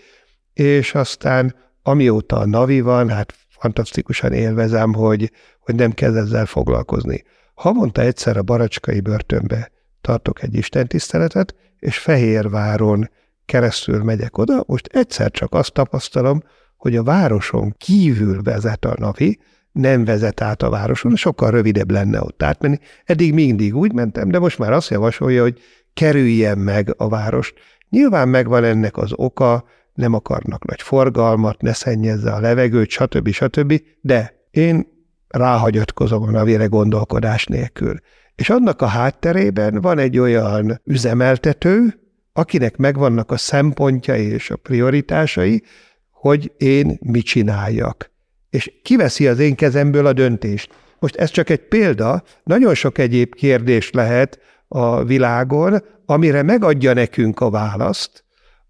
és 0.54 0.95
aztán 0.95 1.56
amióta 1.84 2.38
a 2.38 2.45
Navi 2.45 2.82
van, 2.82 3.10
hát 3.10 3.34
fantasztikusan 3.50 4.34
élvezem, 4.34 4.93
hogy, 4.93 5.32
hogy 5.60 5.76
nem 5.76 5.91
kell 5.91 6.18
ezzel 6.18 6.45
foglalkozni. 6.45 7.24
Havonta 7.54 8.02
egyszer 8.02 8.38
a 8.38 8.43
baracskai 8.43 9.00
börtönbe 9.00 9.72
tartok 10.02 10.41
egy 10.43 10.56
istentiszteletet, 10.56 11.56
és 11.80 11.97
Fehérváron 11.97 13.10
keresztül 13.45 14.04
megyek 14.04 14.38
oda, 14.38 14.64
most 14.68 14.89
egyszer 14.93 15.32
csak 15.32 15.54
azt 15.54 15.74
tapasztalom, 15.74 16.41
hogy 16.78 16.95
a 16.95 17.04
városon 17.04 17.76
kívül 17.78 18.41
vezet 18.41 18.86
a 18.86 18.95
navi, 18.97 19.39
nem 19.80 20.05
vezet 20.05 20.41
át 20.41 20.61
a 20.61 20.69
városon, 20.69 21.15
sokkal 21.15 21.51
rövidebb 21.51 21.91
lenne 21.91 22.21
ott 22.21 22.43
átmenni. 22.43 22.77
Eddig 23.05 23.34
mindig 23.34 23.75
úgy 23.75 23.93
mentem, 23.93 24.30
de 24.30 24.39
most 24.39 24.57
már 24.59 24.71
azt 24.71 24.89
javasolja, 24.89 25.41
hogy 25.41 25.59
kerüljen 25.93 26.57
meg 26.57 26.93
a 26.97 27.09
várost. 27.09 27.53
Nyilván 27.89 28.27
megvan 28.27 28.63
ennek 28.63 28.97
az 28.97 29.11
oka, 29.15 29.63
nem 29.93 30.13
akarnak 30.13 30.65
nagy 30.65 30.82
forgalmat, 30.82 31.61
ne 31.61 31.73
szennyezze 31.73 32.32
a 32.32 32.39
levegőt, 32.39 32.89
stb. 32.89 33.30
stb., 33.30 33.82
de 34.01 34.34
én 34.51 34.88
ráhagyatkozom 35.27 36.23
a 36.23 36.32
navire 36.32 36.65
gondolkodás 36.65 37.45
nélkül. 37.45 37.95
És 38.36 38.49
annak 38.49 38.82
a 38.82 38.86
hátterében 38.86 39.82
van 39.82 39.97
egy 39.97 40.17
olyan 40.17 40.82
üzemeltető, 40.84 41.99
akinek 42.34 42.77
megvannak 42.77 43.32
a 43.32 43.38
szempontjai 43.38 44.25
és 44.25 44.49
a 44.49 44.55
prioritásai, 44.55 45.63
hogy 46.11 46.51
én 46.57 46.97
mit 47.01 47.25
csináljak. 47.25 48.11
És 48.50 48.72
kiveszi 48.84 49.28
az 49.28 49.39
én 49.39 49.56
kezemből 49.56 50.06
a 50.06 50.14
döntést. 50.14 50.74
Most 51.00 51.16
ez 51.16 51.30
csak 51.30 51.50
egy 51.50 51.68
példa, 51.68 52.24
nagyon 52.43 52.74
sok 52.74 52.97
egyéb 52.97 53.36
kérdés 53.36 53.91
lehet 53.91 54.39
a 54.68 55.04
világon, 55.04 55.84
amire 56.06 56.43
megadja 56.43 56.93
nekünk 56.93 57.39
a 57.39 57.50
választ 57.50 58.24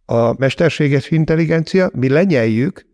a 0.10 0.36
mesterséges 0.38 1.12
intelligencia, 1.12 1.90
mi 1.94 2.10
lenyeljük, 2.10 2.88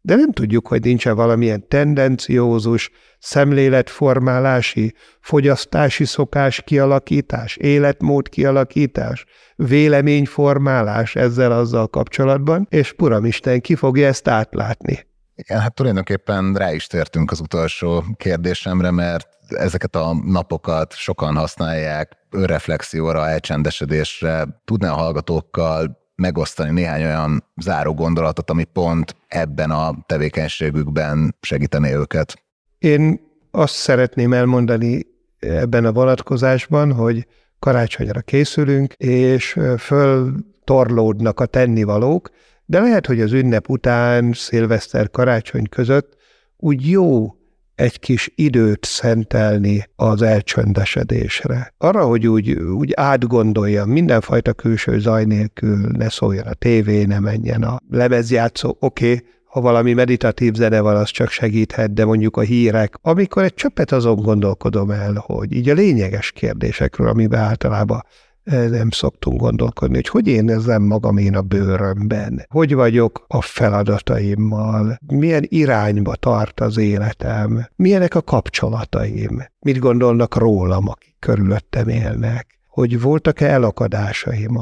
de 0.00 0.14
nem 0.14 0.32
tudjuk, 0.32 0.68
hogy 0.68 0.82
nincs-e 0.82 1.12
valamilyen 1.12 1.68
tendenciózus, 1.68 2.90
szemléletformálási, 3.18 4.94
fogyasztási 5.20 6.04
szokás 6.04 6.62
kialakítás, 6.62 7.56
életmód 7.56 8.28
kialakítás, 8.28 9.24
véleményformálás 9.56 11.16
ezzel 11.16 11.52
azzal 11.52 11.86
kapcsolatban, 11.86 12.66
és 12.70 12.92
Puramisten 12.92 13.60
ki 13.60 13.74
fogja 13.74 14.06
ezt 14.06 14.28
átlátni. 14.28 15.06
Igen, 15.40 15.60
hát 15.60 15.74
tulajdonképpen 15.74 16.54
rá 16.54 16.72
is 16.72 16.86
tértünk 16.86 17.30
az 17.30 17.40
utolsó 17.40 18.04
kérdésemre, 18.16 18.90
mert 18.90 19.28
ezeket 19.48 19.96
a 19.96 20.14
napokat 20.24 20.94
sokan 20.94 21.36
használják 21.36 22.16
önreflexióra, 22.30 23.28
elcsendesedésre. 23.28 24.60
Tudná 24.64 24.90
a 24.90 24.96
hallgatókkal 24.96 25.98
megosztani 26.14 26.70
néhány 26.70 27.04
olyan 27.04 27.44
záró 27.56 27.94
gondolatot, 27.94 28.50
ami 28.50 28.64
pont 28.64 29.16
ebben 29.28 29.70
a 29.70 30.04
tevékenységükben 30.06 31.36
segítené 31.40 31.94
őket? 31.94 32.42
Én 32.78 33.20
azt 33.50 33.74
szeretném 33.74 34.32
elmondani 34.32 35.06
ebben 35.38 35.84
a 35.84 35.92
vonatkozásban, 35.92 36.92
hogy 36.92 37.26
karácsonyra 37.58 38.20
készülünk, 38.20 38.92
és 38.92 39.58
föltorlódnak 39.78 41.40
a 41.40 41.46
tennivalók, 41.46 42.30
de 42.70 42.80
lehet, 42.80 43.06
hogy 43.06 43.20
az 43.20 43.32
ünnep 43.32 43.68
után, 43.68 44.32
szilveszter 44.32 45.10
karácsony 45.10 45.68
között 45.68 46.16
úgy 46.56 46.90
jó 46.90 47.34
egy 47.74 47.98
kis 47.98 48.32
időt 48.34 48.84
szentelni 48.84 49.84
az 49.96 50.22
elcsöndesedésre. 50.22 51.74
Arra, 51.78 52.04
hogy 52.04 52.26
úgy, 52.26 52.52
úgy 52.52 52.92
átgondoljam, 52.96 53.90
mindenfajta 53.90 54.52
külső 54.52 54.98
zaj 54.98 55.24
nélkül 55.24 55.90
ne 55.96 56.08
szóljon 56.08 56.46
a 56.46 56.52
tévé, 56.52 57.04
ne 57.04 57.18
menjen 57.18 57.62
a 57.62 57.80
lemezjátszó, 57.90 58.76
oké, 58.80 59.12
okay, 59.12 59.26
ha 59.44 59.60
valami 59.60 59.92
meditatív 59.92 60.54
zene 60.54 60.80
van, 60.80 60.96
az 60.96 61.10
csak 61.10 61.28
segíthet, 61.28 61.94
de 61.94 62.04
mondjuk 62.04 62.36
a 62.36 62.40
hírek, 62.40 62.94
amikor 63.00 63.42
egy 63.42 63.54
csöppet 63.54 63.92
azon 63.92 64.16
gondolkodom 64.16 64.90
el, 64.90 65.24
hogy 65.26 65.52
így 65.52 65.68
a 65.68 65.74
lényeges 65.74 66.32
kérdésekről, 66.32 67.08
amiben 67.08 67.40
általában 67.40 68.02
nem 68.50 68.90
szoktunk 68.90 69.40
gondolkodni, 69.40 69.94
hogy 69.94 70.08
hogy 70.08 70.26
érzem 70.26 70.82
magam 70.82 71.16
én 71.16 71.36
a 71.36 71.42
bőrömben, 71.42 72.46
hogy 72.48 72.74
vagyok 72.74 73.24
a 73.28 73.42
feladataimmal, 73.42 74.98
milyen 75.06 75.44
irányba 75.48 76.14
tart 76.14 76.60
az 76.60 76.76
életem, 76.76 77.68
milyenek 77.76 78.14
a 78.14 78.22
kapcsolataim, 78.22 79.44
mit 79.60 79.78
gondolnak 79.78 80.36
rólam, 80.36 80.88
akik 80.88 81.16
körülöttem 81.18 81.88
élnek, 81.88 82.58
hogy 82.66 83.00
voltak-e 83.00 83.46
elakadásaim 83.46 84.58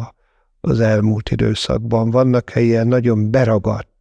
az 0.61 0.81
elmúlt 0.81 1.31
időszakban, 1.31 2.11
vannak-e 2.11 2.61
ilyen 2.61 2.87
nagyon 2.87 3.31
beragadt 3.31 3.96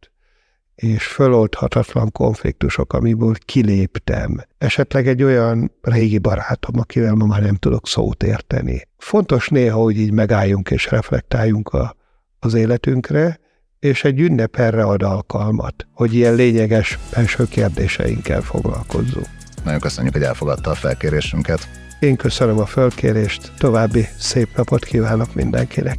és 0.76 1.06
föloldhatatlan 1.06 2.12
konfliktusok, 2.12 2.92
amiből 2.92 3.34
kiléptem. 3.44 4.42
Esetleg 4.58 5.08
egy 5.08 5.22
olyan 5.22 5.72
régi 5.80 6.18
barátom, 6.18 6.80
akivel 6.80 7.14
ma 7.14 7.26
már 7.26 7.42
nem 7.42 7.54
tudok 7.54 7.88
szót 7.88 8.22
érteni. 8.22 8.88
Fontos 8.98 9.48
néha, 9.48 9.78
hogy 9.78 9.98
így 9.98 10.12
megálljunk 10.12 10.70
és 10.70 10.90
reflektáljunk 10.90 11.68
a, 11.68 11.96
az 12.38 12.54
életünkre, 12.54 13.38
és 13.78 14.04
egy 14.04 14.20
ünnep 14.20 14.56
erre 14.56 14.82
ad 14.82 15.02
alkalmat, 15.02 15.86
hogy 15.92 16.14
ilyen 16.14 16.34
lényeges 16.34 16.98
belső 17.14 17.44
kérdéseinkkel 17.44 18.40
foglalkozzunk. 18.40 19.26
Nagyon 19.64 19.80
köszönjük, 19.80 20.12
hogy 20.12 20.22
elfogadta 20.22 20.70
a 20.70 20.74
felkérésünket. 20.74 21.68
Én 22.00 22.16
köszönöm 22.16 22.58
a 22.58 22.66
felkérést, 22.66 23.52
további 23.58 24.06
szép 24.18 24.48
napot 24.56 24.84
kívánok 24.84 25.34
mindenkinek. 25.34 25.98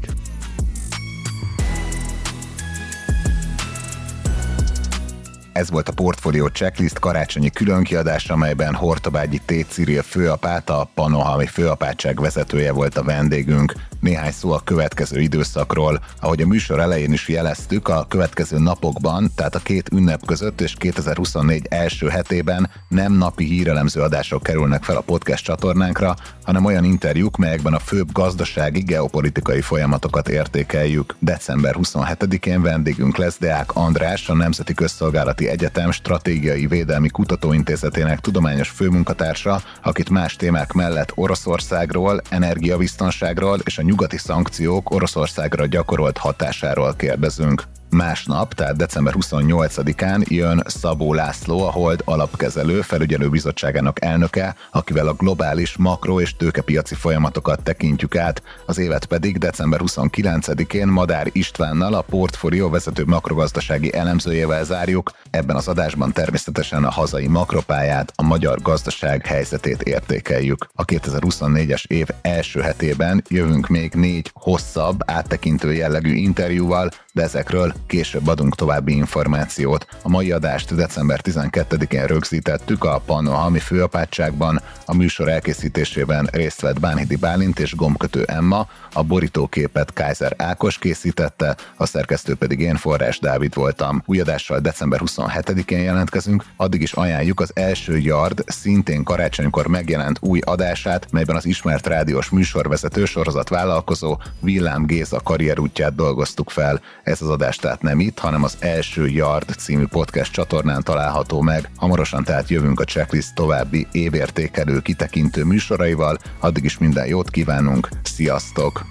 Ez 5.58 5.70
volt 5.70 5.90
a 5.90 5.94
Portfolio 5.94 6.48
Checklist 6.48 7.00
karácsonyi 7.00 7.50
különkiadás, 7.50 8.30
amelyben 8.30 8.74
Hortobágyi 8.74 9.42
T. 9.46 9.66
Cyril 9.70 10.02
főapát, 10.02 10.70
a 10.70 10.90
Panohalmi 10.94 11.46
főapátság 11.46 12.20
vezetője 12.20 12.72
volt 12.72 12.98
a 12.98 13.04
vendégünk. 13.04 13.74
Néhány 14.00 14.32
szó 14.32 14.52
a 14.52 14.62
következő 14.64 15.20
időszakról. 15.20 16.00
Ahogy 16.22 16.42
a 16.42 16.48
műsor 16.48 16.80
elején 16.80 17.14
is 17.14 17.28
jeleztük, 17.28 17.88
a 17.88 18.06
következő 18.10 18.60
napokban, 18.60 19.32
tehát 19.36 19.56
a 19.56 19.60
két 19.60 19.90
ünnep 19.92 20.26
között 20.26 20.62
és 20.62 20.74
2024 20.74 21.66
első 21.70 22.08
hetében 22.08 22.70
nem 22.88 23.14
napi 23.14 23.46
hírelemző 23.46 24.02
adások 24.02 24.44
kerülnek 24.44 24.84
fel 24.84 24.96
a 24.96 25.02
podcast 25.02 25.44
csatornánkra, 25.44 26.16
hanem 26.44 26.66
olyan 26.66 26.84
interjúk, 26.84 27.38
melyekben 27.38 27.74
a 27.74 27.80
főbb 27.80 28.12
gazdasági, 28.12 28.80
geopolitikai 28.80 29.62
folyamatokat 29.62 30.30
értékeljük. 30.30 31.16
December 31.20 31.76
27-én 31.78 32.62
vendégünk 32.62 33.18
lesz 33.18 33.38
Deák 33.40 33.76
András, 33.76 34.30
a 34.30 34.34
Nemzeti 34.34 34.74
Közszolgálati 34.74 35.47
Egyetem 35.48 35.92
Stratégiai 35.92 36.68
Védelmi 36.68 37.10
Kutatóintézetének 37.10 38.20
tudományos 38.20 38.70
főmunkatársa, 38.70 39.62
akit 39.84 40.10
más 40.10 40.36
témák 40.36 40.72
mellett 40.72 41.12
Oroszországról, 41.16 42.22
energiabiztonságról 42.30 43.60
és 43.64 43.78
a 43.78 43.82
nyugati 43.82 44.18
szankciók 44.18 44.92
Oroszországra 44.92 45.66
gyakorolt 45.66 46.18
hatásáról 46.18 46.96
kérdezünk. 46.96 47.64
Másnap, 47.90 48.54
tehát 48.54 48.76
december 48.76 49.14
28-án 49.18 50.28
jön 50.28 50.64
Szabó 50.66 51.14
László, 51.14 51.64
a 51.64 51.72
Hold 51.72 52.02
alapkezelő 52.06 52.82
felügyelőbizottságának 52.82 54.04
elnöke, 54.04 54.56
akivel 54.72 55.08
a 55.08 55.14
globális 55.14 55.78
makro- 55.78 56.22
és 56.22 56.36
tőkepiaci 56.36 56.96
folyamatokat 56.96 57.64
tekintjük 57.64 58.16
át, 58.16 58.42
az 58.66 58.78
évet 58.78 59.06
pedig 59.06 59.38
december 59.38 59.80
29-én 59.84 60.88
Madár 60.88 61.30
Istvánnal, 61.32 61.94
a 61.94 62.02
portfólió 62.02 62.70
vezető 62.70 63.04
makrogazdasági 63.06 63.94
elemzőjével 63.94 64.64
zárjuk. 64.64 65.12
Ebben 65.30 65.56
az 65.56 65.68
adásban 65.68 66.12
természetesen 66.12 66.84
a 66.84 66.92
hazai 66.92 67.28
makropályát, 67.28 68.14
a 68.16 68.24
magyar 68.24 68.62
gazdaság 68.62 69.26
helyzetét 69.26 69.82
értékeljük. 69.82 70.68
A 70.74 70.86
2024-es 70.86 71.86
év 71.86 72.08
első 72.22 72.60
hetében 72.60 73.24
jövünk 73.30 73.68
még 73.68 73.94
négy 73.94 74.32
hosszabb, 74.34 75.00
áttekintő 75.06 75.74
jellegű 75.74 76.14
interjúval, 76.14 76.90
de 77.18 77.24
ezekről 77.24 77.74
később 77.88 78.28
adunk 78.28 78.56
további 78.56 78.96
információt. 78.96 79.88
A 80.02 80.10
mai 80.10 80.32
adást 80.32 80.76
december 80.76 81.20
12-én 81.24 82.06
rögzítettük 82.06 82.84
a 82.84 83.02
Panohami 83.06 83.60
főapátságban, 83.60 84.62
a 84.86 84.96
műsor 84.96 85.30
elkészítésében 85.30 86.30
részt 86.32 86.62
vett 86.62 86.80
Bánhidi 86.80 87.16
Bálint 87.16 87.60
és 87.60 87.76
Gomkötő 87.76 88.24
Emma, 88.24 88.68
a 88.94 89.04
borítóképet 89.04 89.94
Kaiser 89.94 90.34
Ákos 90.38 90.78
készítette, 90.78 91.58
a 91.78 91.86
szerkesztő 91.86 92.36
pedig 92.36 92.60
én 92.60 92.76
Forrás 92.76 93.20
Dávid 93.20 93.54
voltam. 93.54 94.04
Új 94.06 94.20
adással 94.20 94.60
december 94.60 95.00
27-én 95.06 95.82
jelentkezünk, 95.82 96.44
addig 96.56 96.82
is 96.82 96.94
ajánljuk 96.94 97.40
az 97.40 97.52
első 97.54 97.98
Yard 97.98 98.44
szintén 98.46 99.04
karácsonykor 99.04 99.68
megjelent 99.68 100.18
új 100.22 100.40
adását, 100.40 101.08
melyben 101.12 101.36
az 101.36 101.46
ismert 101.46 101.88
rádiós 101.88 102.30
műsorvezető 102.30 103.06
sorozat 103.06 103.50
vállalkozó 103.50 104.18
Villám 104.40 104.86
Géza 104.86 105.20
karrierútját 105.24 105.96
dolgoztuk 105.96 106.50
fel. 106.50 106.82
Ez 107.08 107.22
az 107.22 107.30
adás 107.30 107.56
tehát 107.56 107.82
nem 107.82 108.00
itt, 108.00 108.20
hanem 108.20 108.44
az 108.44 108.58
első 108.60 109.08
Yard 109.08 109.50
című 109.50 109.86
podcast 109.86 110.32
csatornán 110.32 110.84
található 110.84 111.42
meg. 111.42 111.70
Hamarosan 111.76 112.24
tehát 112.24 112.50
jövünk 112.50 112.80
a 112.80 112.84
checklist 112.84 113.36
további 113.36 113.88
évértékelő 113.92 114.80
kitekintő 114.80 115.44
műsoraival. 115.44 116.18
Addig 116.40 116.64
is 116.64 116.78
minden 116.78 117.08
jót 117.08 117.30
kívánunk. 117.30 117.90
Sziasztok! 118.04 118.86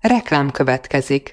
Reklám 0.00 0.50
következik. 0.50 1.32